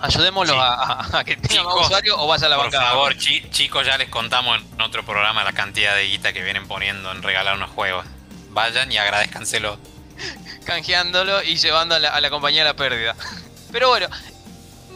[0.00, 2.78] Ayudémoslo a, que tenga más usuario o vaya a la banca.
[2.78, 6.66] Por favor, chicos, ya les contamos en otro programa la cantidad de guita que vienen
[6.66, 8.06] poniendo en regalar unos juegos.
[8.50, 9.78] Vayan y agradezcanselo.
[10.64, 13.14] Canjeándolo y llevando a la, compañía a la pérdida.
[13.72, 14.08] Pero bueno,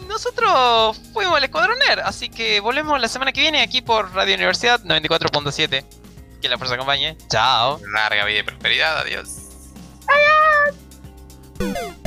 [0.08, 4.80] nosotros fuimos al Escuadroner, así que volvemos la semana que viene aquí por Radio Universidad
[4.82, 5.84] 94.7.
[6.40, 7.16] Que la fuerza acompañe.
[7.30, 7.78] Chao.
[7.92, 8.98] Larga vida y prosperidad.
[8.98, 9.28] Adiós.
[10.08, 10.43] Adiós.
[11.64, 12.03] Boop!